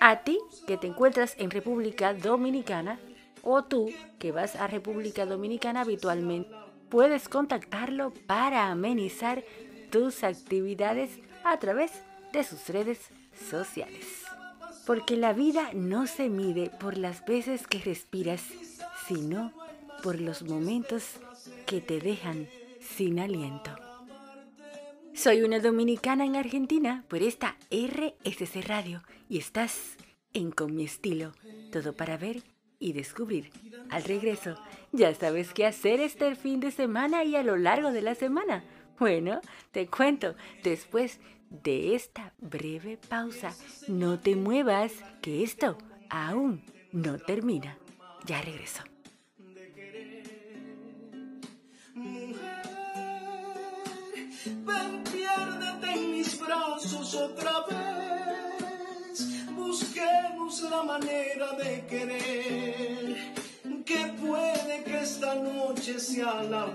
A 0.00 0.22
ti 0.22 0.38
que 0.66 0.76
te 0.76 0.86
encuentras 0.86 1.34
en 1.38 1.50
República 1.50 2.14
Dominicana 2.14 2.98
o 3.42 3.64
tú 3.64 3.90
que 4.18 4.32
vas 4.32 4.56
a 4.56 4.66
República 4.66 5.26
Dominicana 5.26 5.82
habitualmente, 5.82 6.50
puedes 6.88 7.28
contactarlo 7.28 8.12
para 8.26 8.70
amenizar 8.70 9.44
tus 9.90 10.24
actividades 10.24 11.10
a 11.44 11.58
través 11.58 11.92
de 12.32 12.44
sus 12.44 12.68
redes 12.68 13.00
sociales. 13.50 14.24
Porque 14.86 15.16
la 15.16 15.32
vida 15.32 15.70
no 15.72 16.06
se 16.06 16.28
mide 16.28 16.70
por 16.80 16.98
las 16.98 17.24
veces 17.24 17.66
que 17.66 17.78
respiras, 17.78 18.42
sino 19.06 19.52
por 20.02 20.20
los 20.20 20.42
momentos 20.42 21.14
que 21.66 21.80
te 21.80 22.00
dejan 22.00 22.48
sin 22.80 23.18
aliento. 23.18 23.70
Soy 25.14 25.42
una 25.42 25.60
dominicana 25.60 26.24
en 26.24 26.36
Argentina 26.36 27.04
por 27.08 27.22
esta 27.22 27.56
RSC 27.70 28.66
Radio 28.66 29.02
y 29.34 29.38
estás 29.38 29.96
en 30.32 30.52
Con 30.52 30.76
mi 30.76 30.84
estilo, 30.84 31.32
todo 31.72 31.92
para 31.92 32.16
ver 32.16 32.44
y 32.78 32.92
descubrir. 32.92 33.50
Al 33.90 34.04
regreso, 34.04 34.56
ya 34.92 35.12
sabes 35.12 35.52
qué 35.52 35.66
hacer 35.66 35.98
este 35.98 36.36
fin 36.36 36.60
de 36.60 36.70
semana 36.70 37.24
y 37.24 37.34
a 37.34 37.42
lo 37.42 37.56
largo 37.56 37.90
de 37.90 38.00
la 38.00 38.14
semana. 38.14 38.62
Bueno, 38.96 39.40
te 39.72 39.88
cuento 39.88 40.36
después 40.62 41.18
de 41.50 41.96
esta 41.96 42.32
breve 42.38 42.96
pausa. 43.08 43.52
No 43.88 44.20
te 44.20 44.36
muevas, 44.36 44.92
que 45.20 45.42
esto 45.42 45.78
aún 46.10 46.62
no 46.92 47.18
termina. 47.18 47.76
Ya 48.26 48.40
regreso. 48.40 48.84
Ven, 54.46 55.04
piérdete 55.10 55.90
en 55.92 56.12
mis 56.12 56.38
brazos 56.38 57.14
otra 57.16 57.64
Busquemos 59.54 60.60
la 60.62 60.82
manera 60.82 61.52
de 61.52 61.86
querer. 61.86 63.34
Que 63.84 64.06
puede 64.20 64.82
que 64.84 65.00
esta 65.00 65.34
noche 65.36 66.00
sea 66.00 66.42
la 66.42 66.66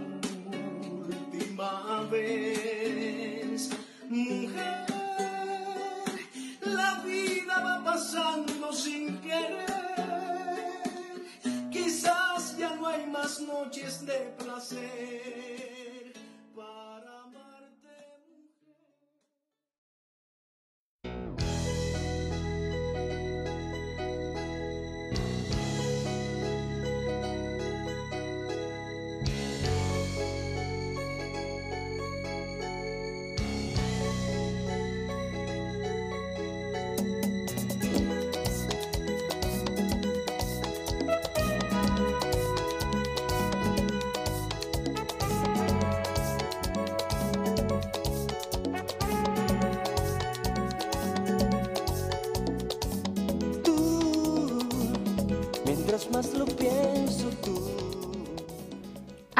última 1.01 2.01
vez. 2.09 3.69
Mujer, 4.07 4.85
la 6.61 7.01
vida 7.05 7.61
va 7.61 7.83
pasando 7.83 8.71
sin 8.71 9.19
querer. 9.19 9.65
Quizás 11.71 12.57
ya 12.57 12.75
no 12.75 12.87
hay 12.87 13.05
más 13.07 13.41
noches 13.41 14.05
de 14.05 14.33
placer 14.37 15.18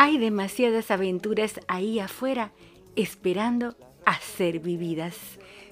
Hay 0.01 0.17
demasiadas 0.17 0.91
aventuras 0.91 1.59
ahí 1.67 1.99
afuera 1.99 2.53
esperando 2.95 3.75
a 4.05 4.17
ser 4.21 4.61
vividas. 4.61 5.17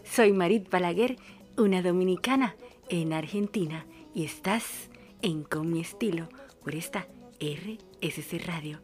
Soy 0.04 0.34
Marit 0.34 0.70
Balaguer, 0.70 1.16
una 1.56 1.82
dominicana 1.82 2.58
en 2.90 3.14
Argentina 3.14 3.86
y 4.14 4.26
estás 4.26 4.90
en 5.22 5.44
Con 5.44 5.72
mi 5.72 5.80
estilo 5.80 6.28
por 6.62 6.76
esta 6.76 7.08
RSC 7.40 8.46
Radio. 8.46 8.82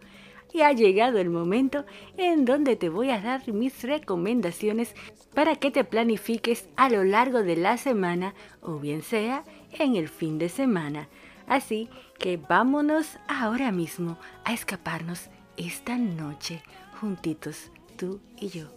Y 0.54 0.62
ha 0.62 0.72
llegado 0.72 1.20
el 1.20 1.30
momento 1.30 1.84
en 2.16 2.46
donde 2.46 2.78
te 2.78 2.88
voy 2.88 3.10
a 3.10 3.20
dar 3.20 3.46
mis 3.52 3.84
recomendaciones 3.84 4.96
para 5.34 5.58
que 5.58 5.72
te 5.72 5.84
planifiques 5.84 6.70
a 6.78 6.88
lo 6.88 7.04
largo 7.04 7.44
de 7.44 7.58
la 7.58 7.76
semana 7.76 8.34
o 8.62 8.80
bien 8.80 9.02
sea 9.02 9.44
en 9.74 9.98
el 9.98 10.08
fin 10.08 10.38
de 10.38 10.48
semana. 10.48 11.10
Así 11.48 11.89
que 12.18 12.38
vámonos 12.38 13.18
ahora 13.28 13.74
mismo 13.74 14.18
a 14.46 14.54
escaparnos 14.54 15.30
esta 15.58 15.97
noche 15.97 16.64
juntitos, 16.99 17.72
tú 17.97 18.20
y 18.39 18.49
yo. 18.49 18.68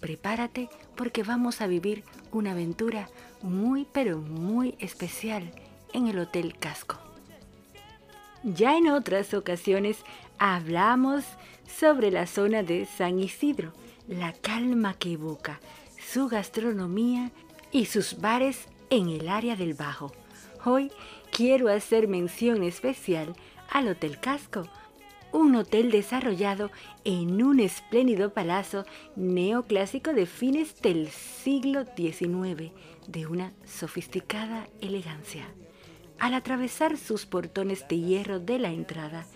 Prepárate 0.00 0.68
porque 0.94 1.22
vamos 1.22 1.60
a 1.60 1.66
vivir 1.66 2.04
una 2.32 2.52
aventura 2.52 3.08
muy 3.42 3.86
pero 3.92 4.18
muy 4.18 4.74
especial 4.78 5.50
en 5.92 6.08
el 6.08 6.18
Hotel 6.18 6.56
Casco. 6.58 6.98
Ya 8.42 8.76
en 8.76 8.88
otras 8.88 9.34
ocasiones 9.34 9.98
hablamos 10.38 11.24
sobre 11.66 12.10
la 12.10 12.26
zona 12.26 12.62
de 12.62 12.86
San 12.86 13.18
Isidro, 13.18 13.72
la 14.06 14.32
calma 14.32 14.94
que 14.94 15.12
evoca, 15.12 15.60
su 15.98 16.28
gastronomía 16.28 17.32
y 17.72 17.86
sus 17.86 18.20
bares 18.20 18.66
en 18.90 19.08
el 19.08 19.28
área 19.28 19.56
del 19.56 19.74
Bajo. 19.74 20.12
Hoy 20.64 20.92
quiero 21.32 21.68
hacer 21.68 22.08
mención 22.08 22.62
especial 22.62 23.34
al 23.70 23.88
Hotel 23.88 24.20
Casco, 24.20 24.68
un 25.36 25.54
hotel 25.54 25.90
desarrollado 25.90 26.70
en 27.04 27.42
un 27.42 27.60
espléndido 27.60 28.32
palacio 28.32 28.86
neoclásico 29.16 30.14
de 30.14 30.24
fines 30.24 30.80
del 30.80 31.08
siglo 31.08 31.84
XIX, 31.84 32.72
de 33.06 33.26
una 33.26 33.52
sofisticada 33.64 34.66
elegancia. 34.80 35.44
Al 36.18 36.32
atravesar 36.32 36.96
sus 36.96 37.26
portones 37.26 37.86
de 37.88 38.00
hierro 38.00 38.40
de 38.40 38.58
la 38.58 38.70
entrada, 38.70 39.26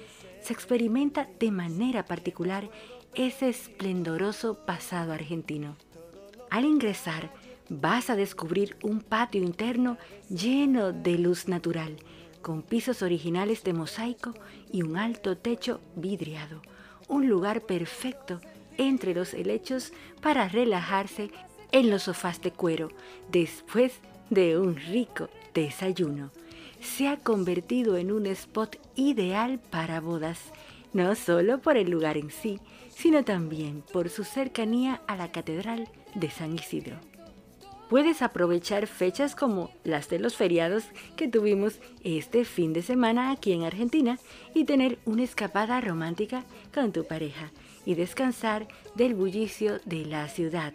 se 0.40 0.55
experimenta 0.55 1.28
de 1.38 1.51
manera 1.51 2.07
particular 2.07 2.70
ese 3.14 3.51
esplendoroso 3.51 4.64
pasado 4.64 5.12
argentino. 5.12 5.76
Al 6.48 6.64
ingresar, 6.64 7.30
vas 7.68 8.09
a 8.09 8.16
descubrir 8.16 8.76
un 8.82 9.03
patio 9.03 9.42
interno 9.42 9.98
lleno 10.30 10.92
de 10.92 11.18
luz 11.18 11.46
natural, 11.46 11.96
con 12.43 12.62
pisos 12.62 13.03
originales 13.03 13.62
de 13.64 13.72
mosaico 13.72 14.34
y 14.72 14.82
un 14.82 14.97
alto 14.97 15.36
techo 15.36 15.80
vidriado, 15.97 16.62
un 17.09 17.28
lugar 17.28 17.62
perfecto 17.62 18.41
entre 18.78 19.14
los 19.14 19.34
helechos 19.34 19.93
para 20.22 20.49
relajarse 20.49 21.30
en 21.72 21.91
los 21.91 22.05
sofás 22.05 22.41
de 22.41 22.53
cuero 22.53 22.88
después 23.30 23.95
de 24.30 24.59
un 24.59 24.76
rico 24.76 25.28
desayuno. 25.55 26.30
Se 26.80 27.09
ha 27.09 27.18
convertido 27.18 27.97
en 27.97 28.11
un 28.11 28.26
spot 28.26 28.76
ideal 28.95 29.59
para 29.59 30.01
bodas, 30.01 30.38
no 30.93 31.14
solo 31.14 31.61
por 31.61 31.76
el 31.76 31.91
lugar 31.91 32.16
en 32.16 32.30
sí, 32.30 32.59
sino 32.88 33.24
también 33.24 33.82
por 33.93 34.09
su 34.09 34.24
cercanía 34.24 35.03
a 35.07 35.16
la 35.16 35.30
Catedral 35.30 35.88
de 36.14 36.30
San 36.30 36.55
Isidro 36.55 37.09
puedes 37.91 38.22
aprovechar 38.22 38.86
fechas 38.86 39.34
como 39.34 39.72
las 39.82 40.09
de 40.09 40.20
los 40.20 40.36
feriados 40.36 40.84
que 41.16 41.26
tuvimos 41.26 41.80
este 42.05 42.45
fin 42.45 42.72
de 42.72 42.82
semana 42.82 43.32
aquí 43.32 43.53
en 43.53 43.64
Argentina 43.64 44.16
y 44.55 44.64
tener 44.64 45.01
una 45.05 45.24
escapada 45.24 45.80
romántica 45.80 46.45
con 46.72 46.93
tu 46.93 47.05
pareja 47.05 47.51
y 47.84 47.97
descansar 47.97 48.68
del 48.95 49.14
bullicio 49.14 49.80
de 49.84 50.07
la 50.07 50.28
ciudad, 50.28 50.72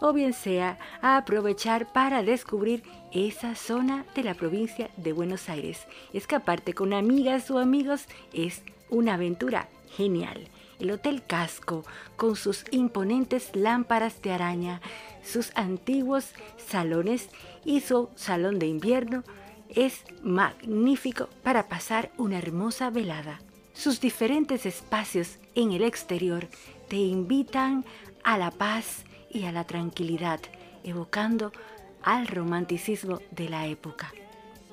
o 0.00 0.12
bien 0.12 0.34
sea 0.34 0.78
aprovechar 1.00 1.90
para 1.92 2.22
descubrir 2.22 2.82
esa 3.12 3.54
zona 3.54 4.04
de 4.14 4.24
la 4.24 4.34
provincia 4.34 4.90
de 4.98 5.14
Buenos 5.14 5.48
Aires. 5.48 5.86
Escaparte 6.12 6.74
con 6.74 6.92
amigas 6.92 7.50
o 7.50 7.58
amigos 7.58 8.04
es 8.34 8.62
una 8.90 9.14
aventura 9.14 9.68
genial 9.96 10.50
el 10.78 10.90
Hotel 10.90 11.22
Casco, 11.26 11.84
con 12.16 12.36
sus 12.36 12.64
imponentes 12.70 13.50
lámparas 13.54 14.22
de 14.22 14.32
araña, 14.32 14.80
sus 15.28 15.52
antiguos 15.54 16.32
salones 16.56 17.28
y 17.64 17.80
su 17.80 18.08
salón 18.16 18.58
de 18.58 18.66
invierno, 18.66 19.24
es 19.68 20.02
magnífico 20.22 21.28
para 21.42 21.68
pasar 21.68 22.10
una 22.16 22.38
hermosa 22.38 22.90
velada. 22.90 23.40
Sus 23.74 24.00
diferentes 24.00 24.66
espacios 24.66 25.38
en 25.54 25.72
el 25.72 25.84
exterior 25.84 26.48
te 26.88 26.96
invitan 26.96 27.84
a 28.24 28.38
la 28.38 28.50
paz 28.50 29.04
y 29.30 29.44
a 29.44 29.52
la 29.52 29.64
tranquilidad, 29.64 30.40
evocando 30.82 31.52
al 32.02 32.26
romanticismo 32.26 33.20
de 33.30 33.48
la 33.48 33.66
época. 33.66 34.12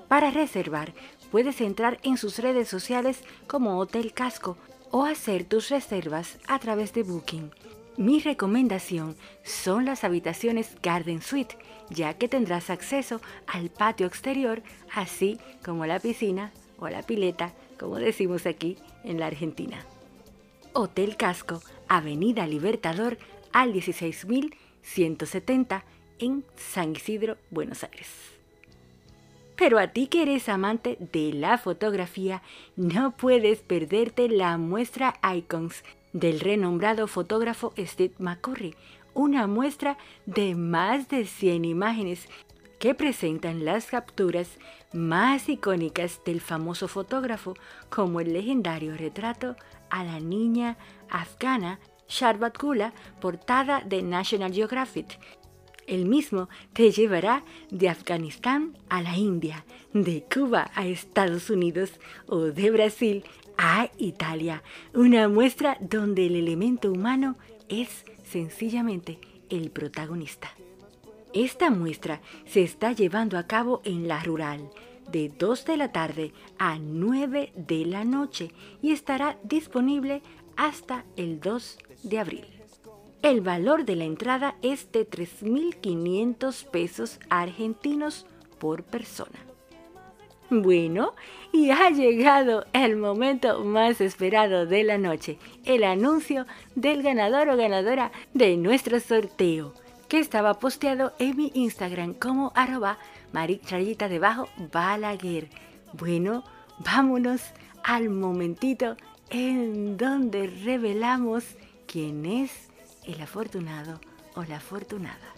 Para 0.08 0.32
reservar, 0.32 0.94
puedes 1.32 1.60
entrar 1.62 2.00
en 2.04 2.18
sus 2.18 2.40
redes 2.40 2.70
sociales 2.70 3.20
como 3.48 3.80
Hotel 3.80 4.14
Casco 4.14 4.58
o 4.92 5.04
hacer 5.04 5.44
tus 5.44 5.70
reservas 5.70 6.38
a 6.48 6.58
través 6.60 6.94
de 6.94 7.04
Booking. 7.04 7.52
Mi 7.98 8.20
recomendación 8.20 9.16
son 9.44 9.86
las 9.86 10.04
habitaciones 10.04 10.76
Garden 10.84 11.22
Suite, 11.22 11.58
ya 11.90 12.16
que 12.16 12.28
tendrás 12.28 12.70
acceso 12.70 13.22
al 13.48 13.70
patio 13.70 14.06
exterior, 14.06 14.62
así 14.94 15.38
como 15.64 15.86
la 15.86 16.00
piscina 16.00 16.52
o 16.78 16.90
la 16.90 17.04
pileta, 17.04 17.54
como 17.80 17.96
decimos 17.96 18.46
aquí 18.46 18.78
en 19.06 19.18
la 19.18 19.28
Argentina. 19.28 19.78
Hotel 20.74 21.16
Casco, 21.16 21.62
Avenida 21.88 22.46
Libertador, 22.48 23.18
al 23.54 23.72
16170 23.72 25.86
en 26.20 26.44
San 26.58 26.92
Isidro, 26.92 27.38
Buenos 27.50 27.86
Aires. 27.86 28.10
Pero 29.56 29.80
a 29.80 29.88
ti 29.88 30.08
que 30.08 30.24
eres 30.24 30.50
amante 30.50 30.98
de 31.14 31.32
la 31.32 31.58
fotografía, 31.58 32.42
no 32.76 33.16
puedes 33.16 33.60
perderte 33.60 34.28
la 34.28 34.58
muestra 34.58 35.14
Icons 35.34 35.82
del 36.16 36.40
renombrado 36.40 37.08
fotógrafo 37.08 37.74
Steve 37.78 38.14
McCurry, 38.20 38.74
una 39.14 39.48
muestra 39.48 39.98
de 40.26 40.56
más 40.56 41.10
de 41.10 41.26
100 41.26 41.66
imágenes 41.66 42.30
que 42.80 42.96
presentan 42.96 43.66
las 43.66 43.88
capturas 43.88 44.58
más 44.94 45.50
icónicas 45.50 46.22
del 46.26 46.40
famoso 46.40 46.88
fotógrafo, 46.88 47.56
como 47.90 48.22
el 48.22 48.32
legendario 48.32 48.96
retrato 48.96 49.58
a 49.90 50.06
la 50.06 50.22
niña 50.22 50.78
afgana 51.10 51.80
Sharbat 52.08 52.58
Gula, 52.62 52.94
portada 53.20 53.82
de 53.82 54.02
National 54.02 54.54
Geographic, 54.54 55.20
el 55.88 56.06
mismo 56.06 56.50
te 56.74 56.92
llevará 56.92 57.44
de 57.70 57.90
Afganistán 57.90 58.78
a 58.90 59.02
la 59.02 59.18
India, 59.18 59.66
de 59.94 60.24
Cuba 60.34 60.72
a 60.74 60.88
Estados 60.88 61.50
Unidos 61.50 61.92
o 62.26 62.40
de 62.40 62.72
Brasil 62.72 63.24
a 63.58 63.90
Italia. 63.98 64.64
Una 64.94 65.28
muestra 65.28 65.78
donde 65.80 66.26
el 66.28 66.36
elemento 66.36 66.92
humano 66.92 67.38
es 67.70 68.06
sencillamente 68.24 69.20
el 69.50 69.72
protagonista. 69.72 70.50
Esta 71.34 71.70
muestra 71.70 72.22
se 72.46 72.64
está 72.64 72.94
llevando 72.94 73.38
a 73.38 73.44
cabo 73.44 73.82
en 73.84 74.08
la 74.08 74.24
rural 74.24 74.70
de 75.12 75.30
2 75.30 75.66
de 75.66 75.78
la 75.78 75.92
tarde 75.92 76.32
a 76.58 76.80
9 76.80 77.52
de 77.56 77.86
la 77.86 78.06
noche 78.06 78.52
y 78.82 78.92
estará 78.92 79.38
disponible 79.44 80.22
hasta 80.56 81.06
el 81.16 81.40
2 81.40 81.78
de 82.04 82.20
abril. 82.20 82.46
El 83.22 83.42
valor 83.42 83.86
de 83.86 83.96
la 83.96 84.06
entrada 84.06 84.56
es 84.62 84.92
de 84.92 85.10
3.500 85.10 86.66
pesos 86.70 87.20
argentinos 87.30 88.26
por 88.60 88.84
persona. 88.84 89.40
Bueno, 90.62 91.14
y 91.52 91.72
ha 91.72 91.90
llegado 91.90 92.66
el 92.72 92.96
momento 92.96 93.64
más 93.64 94.00
esperado 94.00 94.66
de 94.66 94.84
la 94.84 94.98
noche, 94.98 95.38
el 95.66 95.84
anuncio 95.84 96.46
del 96.76 97.04
ganador 97.04 97.50
o 97.50 97.58
ganadora 97.58 98.12
de 98.34 98.56
nuestro 98.56 99.00
sorteo, 99.00 99.74
que 100.08 100.20
estaba 100.20 100.54
posteado 100.54 101.14
en 101.20 101.36
mi 101.36 101.52
Instagram 101.56 102.14
como 102.14 102.54
arroba 102.56 102.98
maricharita 103.34 104.08
debajo 104.08 104.48
balaguer. 104.72 105.50
Bueno, 105.94 106.44
vámonos 106.80 107.42
al 107.84 108.10
momentito 108.10 108.96
en 109.30 109.98
donde 109.98 110.48
revelamos 110.48 111.44
quién 111.86 112.26
es 112.26 112.70
el 113.04 113.20
afortunado 113.22 114.00
o 114.36 114.44
la 114.44 114.58
afortunada. 114.58 115.34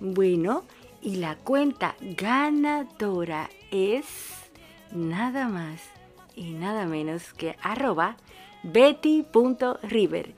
Bueno, 0.00 0.64
y 1.02 1.16
la 1.16 1.36
cuenta 1.36 1.96
ganadora 2.00 3.48
es 3.70 4.39
nada 4.92 5.48
más 5.48 5.80
y 6.34 6.52
nada 6.52 6.86
menos 6.86 7.32
que 7.32 7.56
arroba 7.62 8.16
betty.river. 8.62 10.34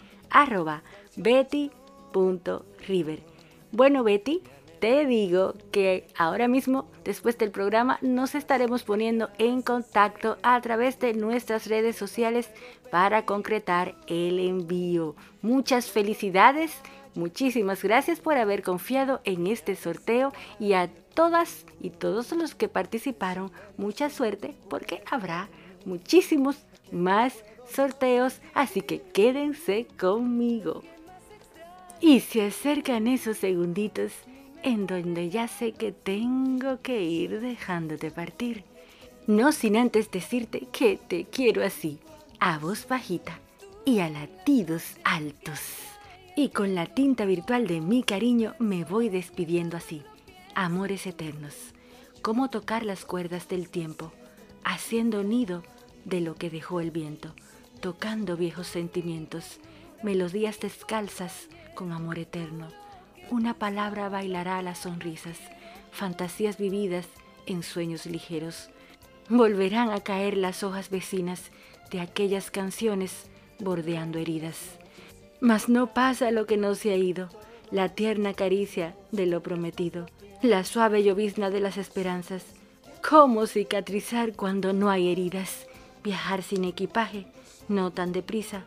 Betty.river. 1.17 3.23
Bueno, 3.71 4.05
Betty, 4.05 4.43
te 4.81 5.07
digo 5.07 5.55
que 5.71 6.07
ahora 6.17 6.49
mismo, 6.49 6.91
después 7.05 7.39
del 7.39 7.51
programa, 7.51 7.99
nos 8.03 8.35
estaremos 8.35 8.83
poniendo 8.83 9.31
en 9.39 9.63
contacto 9.63 10.39
a 10.43 10.61
través 10.61 10.99
de 10.99 11.15
nuestras 11.15 11.67
redes 11.67 11.97
sociales 11.97 12.51
para 12.91 13.25
concretar 13.25 13.95
el 14.09 14.41
envío. 14.41 15.15
Muchas 15.41 15.91
felicidades, 15.91 16.73
muchísimas 17.15 17.83
gracias 17.83 18.21
por 18.21 18.37
haber 18.37 18.63
confiado 18.63 19.21
en 19.25 19.47
este 19.47 19.77
sorteo 19.77 20.33
y 20.59 20.73
a 20.73 20.89
todas 21.15 21.67
y 21.81 21.91
todos 21.91 22.33
los 22.33 22.55
que 22.55 22.69
participaron, 22.69 23.51
mucha 23.77 24.11
suerte 24.11 24.55
porque 24.69 25.03
habrá 25.11 25.49
muchísimos 25.85 26.57
más 26.91 27.45
sorteos, 27.69 28.41
así 28.55 28.83
que 28.83 29.01
quédense 29.01 29.87
conmigo. 29.99 30.83
Y 32.01 32.21
se 32.21 32.47
acercan 32.47 33.07
esos 33.07 33.37
segunditos 33.37 34.13
en 34.63 34.87
donde 34.87 35.31
ya 35.31 35.49
sé 35.49 35.73
que 35.73 35.93
tengo 35.93 36.81
que 36.83 37.03
ir 37.03 37.41
dejándote 37.41 38.11
partir. 38.11 38.65
No 39.27 39.53
sin 39.53 39.77
antes 39.77 40.11
decirte 40.11 40.67
que 40.73 40.97
te 40.97 41.25
quiero 41.25 41.65
así, 41.65 42.01
a 42.41 42.59
voz 42.59 42.89
bajita 42.89 43.39
y 43.85 44.01
a 44.01 44.09
latidos 44.09 44.97
altos. 45.05 45.92
Y 46.35 46.49
con 46.49 46.75
la 46.75 46.87
tinta 46.87 47.27
virtual 47.27 47.67
de 47.67 47.83
mi 47.83 48.03
cariño 48.03 48.55
me 48.59 48.85
voy 48.85 49.11
despidiendo 49.11 49.77
así. 49.77 50.03
Amores 50.55 51.07
eternos. 51.07 51.55
Cómo 52.23 52.49
tocar 52.49 52.87
las 52.87 53.05
cuerdas 53.05 53.49
del 53.49 53.69
tiempo, 53.69 54.13
haciendo 54.65 55.25
nido 55.25 55.63
de 56.07 56.21
lo 56.21 56.35
que 56.35 56.49
dejó 56.49 56.81
el 56.81 56.91
viento, 56.91 57.35
tocando 57.81 58.39
viejos 58.39 58.67
sentimientos, 58.67 59.59
melodías 60.03 60.59
descalzas 60.59 61.49
con 61.75 61.93
amor 61.93 62.19
eterno. 62.19 62.69
Una 63.31 63.53
palabra 63.53 64.09
bailará 64.09 64.63
las 64.63 64.79
sonrisas, 64.79 65.39
fantasías 65.91 66.57
vividas 66.57 67.09
en 67.45 67.63
sueños 67.63 68.07
ligeros. 68.07 68.71
Volverán 69.29 69.91
a 69.91 70.01
caer 70.01 70.39
las 70.39 70.63
hojas 70.63 70.89
vecinas 70.89 71.51
de 71.91 72.01
aquellas 72.01 72.51
canciones 72.51 73.27
bordeando 73.59 74.19
heridas. 74.19 74.82
Mas 75.43 75.69
no 75.69 75.93
pasa 75.93 76.31
lo 76.31 76.47
que 76.47 76.57
no 76.57 76.77
se 76.77 76.93
ha 76.93 76.97
ido, 76.97 77.29
la 77.73 77.89
tierna 77.89 78.33
caricia 78.33 78.95
de 79.11 79.27
lo 79.27 79.43
prometido, 79.43 80.07
la 80.41 80.63
suave 80.63 81.03
llovizna 81.03 81.51
de 81.51 81.59
las 81.59 81.79
esperanzas. 81.79 82.45
¿Cómo 83.03 83.49
cicatrizar 83.49 84.35
cuando 84.35 84.73
no 84.73 84.89
hay 84.89 85.11
heridas? 85.11 85.67
Viajar 86.05 86.45
sin 86.45 86.63
equipaje, 86.63 87.27
no 87.67 87.91
tan 87.91 88.13
deprisa, 88.13 88.63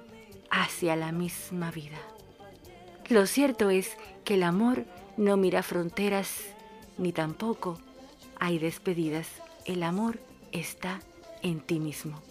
hacia 0.51 0.97
la 0.97 1.13
misma 1.13 1.71
vida. 1.71 1.97
Lo 3.07 3.25
cierto 3.25 3.69
es 3.69 3.95
que 4.25 4.33
el 4.33 4.43
amor 4.43 4.83
no 5.15 5.37
mira 5.37 5.63
fronteras, 5.63 6.41
ni 6.97 7.13
tampoco 7.13 7.79
hay 8.37 8.59
despedidas. 8.59 9.29
El 9.63 9.81
amor 9.81 10.19
está 10.51 10.99
en 11.41 11.61
ti 11.61 11.79
mismo. 11.79 12.21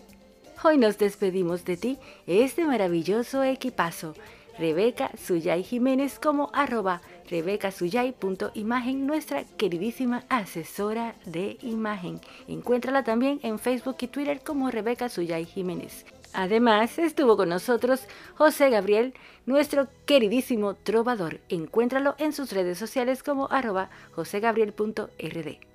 Hoy 0.67 0.79
nos 0.79 0.97
despedimos 0.97 1.67
de 1.67 1.77
ti, 1.77 1.99
este 2.27 2.65
maravilloso 2.65 3.43
equipazo. 3.45 4.15
Rebeca 4.59 5.11
Suyay 5.15 5.63
Jiménez 5.63 6.19
como 6.19 6.49
arroba 6.55 7.03
rebecasuyay.imagen, 7.29 9.07
nuestra 9.07 9.45
queridísima 9.59 10.25
asesora 10.31 11.17
de 11.27 11.59
imagen. 11.61 12.19
Encuéntrala 12.49 13.05
también 13.05 13.41
en 13.43 13.59
Facebook 13.59 13.97
y 14.01 14.07
Twitter 14.07 14.41
como 14.41 14.71
Rebeca 14.71 15.11
Suyay 15.11 15.45
Jiménez. 15.45 16.07
Además, 16.33 16.99
estuvo 16.99 17.37
con 17.37 17.51
nosotros 17.51 18.07
José 18.35 18.71
Gabriel, 18.71 19.13
nuestro 19.45 19.89
queridísimo 20.07 20.77
trovador. 20.77 21.41
Encuéntralo 21.51 22.15
en 22.17 22.33
sus 22.33 22.53
redes 22.53 22.79
sociales 22.79 23.23
como 23.23 23.49
arroba 23.51 23.91
josegabriel.rd. 24.13 25.74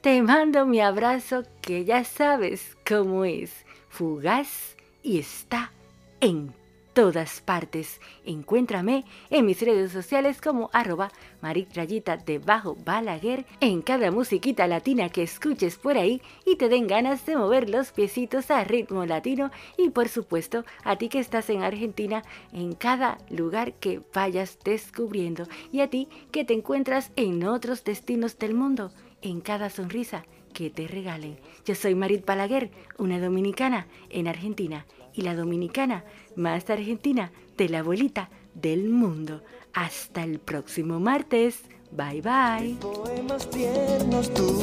Te 0.00 0.22
mando 0.22 0.64
mi 0.64 0.80
abrazo 0.80 1.42
que 1.60 1.84
ya 1.84 2.04
sabes 2.04 2.76
cómo 2.88 3.24
es. 3.24 3.66
Fugaz 3.88 4.76
y 5.02 5.18
está 5.18 5.72
en 6.20 6.54
todas 6.92 7.40
partes. 7.40 8.00
Encuéntrame 8.24 9.04
en 9.28 9.44
mis 9.44 9.60
redes 9.60 9.90
sociales 9.90 10.40
como 10.40 10.70
arroba 10.72 11.10
maritrayita 11.42 12.16
debajo 12.16 12.76
balaguer 12.84 13.44
en 13.58 13.82
cada 13.82 14.12
musiquita 14.12 14.68
latina 14.68 15.08
que 15.08 15.24
escuches 15.24 15.76
por 15.76 15.98
ahí 15.98 16.22
y 16.46 16.54
te 16.54 16.68
den 16.68 16.86
ganas 16.86 17.26
de 17.26 17.36
mover 17.36 17.68
los 17.68 17.90
piecitos 17.90 18.52
a 18.52 18.62
ritmo 18.62 19.04
latino. 19.04 19.50
Y 19.76 19.90
por 19.90 20.08
supuesto 20.08 20.64
a 20.84 20.94
ti 20.94 21.08
que 21.08 21.18
estás 21.18 21.50
en 21.50 21.64
Argentina 21.64 22.22
en 22.52 22.74
cada 22.74 23.18
lugar 23.30 23.72
que 23.72 24.00
vayas 24.14 24.60
descubriendo. 24.64 25.48
Y 25.72 25.80
a 25.80 25.90
ti 25.90 26.08
que 26.30 26.44
te 26.44 26.54
encuentras 26.54 27.10
en 27.16 27.42
otros 27.42 27.82
destinos 27.82 28.38
del 28.38 28.54
mundo 28.54 28.92
en 29.22 29.40
cada 29.40 29.70
sonrisa 29.70 30.24
que 30.52 30.70
te 30.70 30.86
regalen. 30.86 31.38
Yo 31.64 31.74
soy 31.74 31.94
Marit 31.94 32.24
Balaguer, 32.24 32.70
una 32.98 33.20
dominicana 33.20 33.86
en 34.10 34.28
Argentina 34.28 34.86
y 35.14 35.22
la 35.22 35.34
dominicana 35.34 36.04
más 36.36 36.68
argentina 36.70 37.32
de 37.56 37.68
la 37.68 37.80
abuelita 37.80 38.30
del 38.54 38.88
mundo. 38.88 39.42
Hasta 39.72 40.24
el 40.24 40.38
próximo 40.38 41.00
martes. 41.00 41.62
Bye 41.90 42.20
bye. 42.22 42.76
Poemas 42.80 43.48
tiernos 43.50 44.32
tú, 44.34 44.62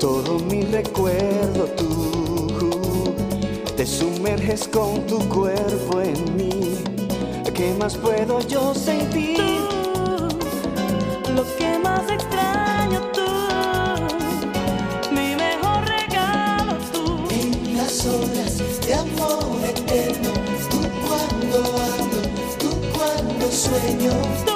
todo 0.00 0.38
mi 0.40 0.62
recuerdo 0.62 1.66
tú. 1.76 3.14
Te 3.76 3.86
sumerges 3.86 4.68
con 4.68 5.06
tu 5.06 5.18
cuerpo 5.28 6.00
en 6.00 6.36
mí. 6.36 6.78
¿Qué 7.54 7.74
más 7.78 7.96
puedo 7.96 8.40
yo 8.48 8.74
sentir? 8.74 9.34
lo 11.34 11.44
que 11.56 11.78
más 11.78 12.08
extraño 12.10 12.63
de 18.04 18.94
amor 18.94 19.64
eterno, 19.64 20.32
tú 20.70 20.78
cuando 21.06 21.58
hablo, 21.58 22.20
tú 22.58 22.70
cuando 22.92 23.50
sueño. 23.50 24.53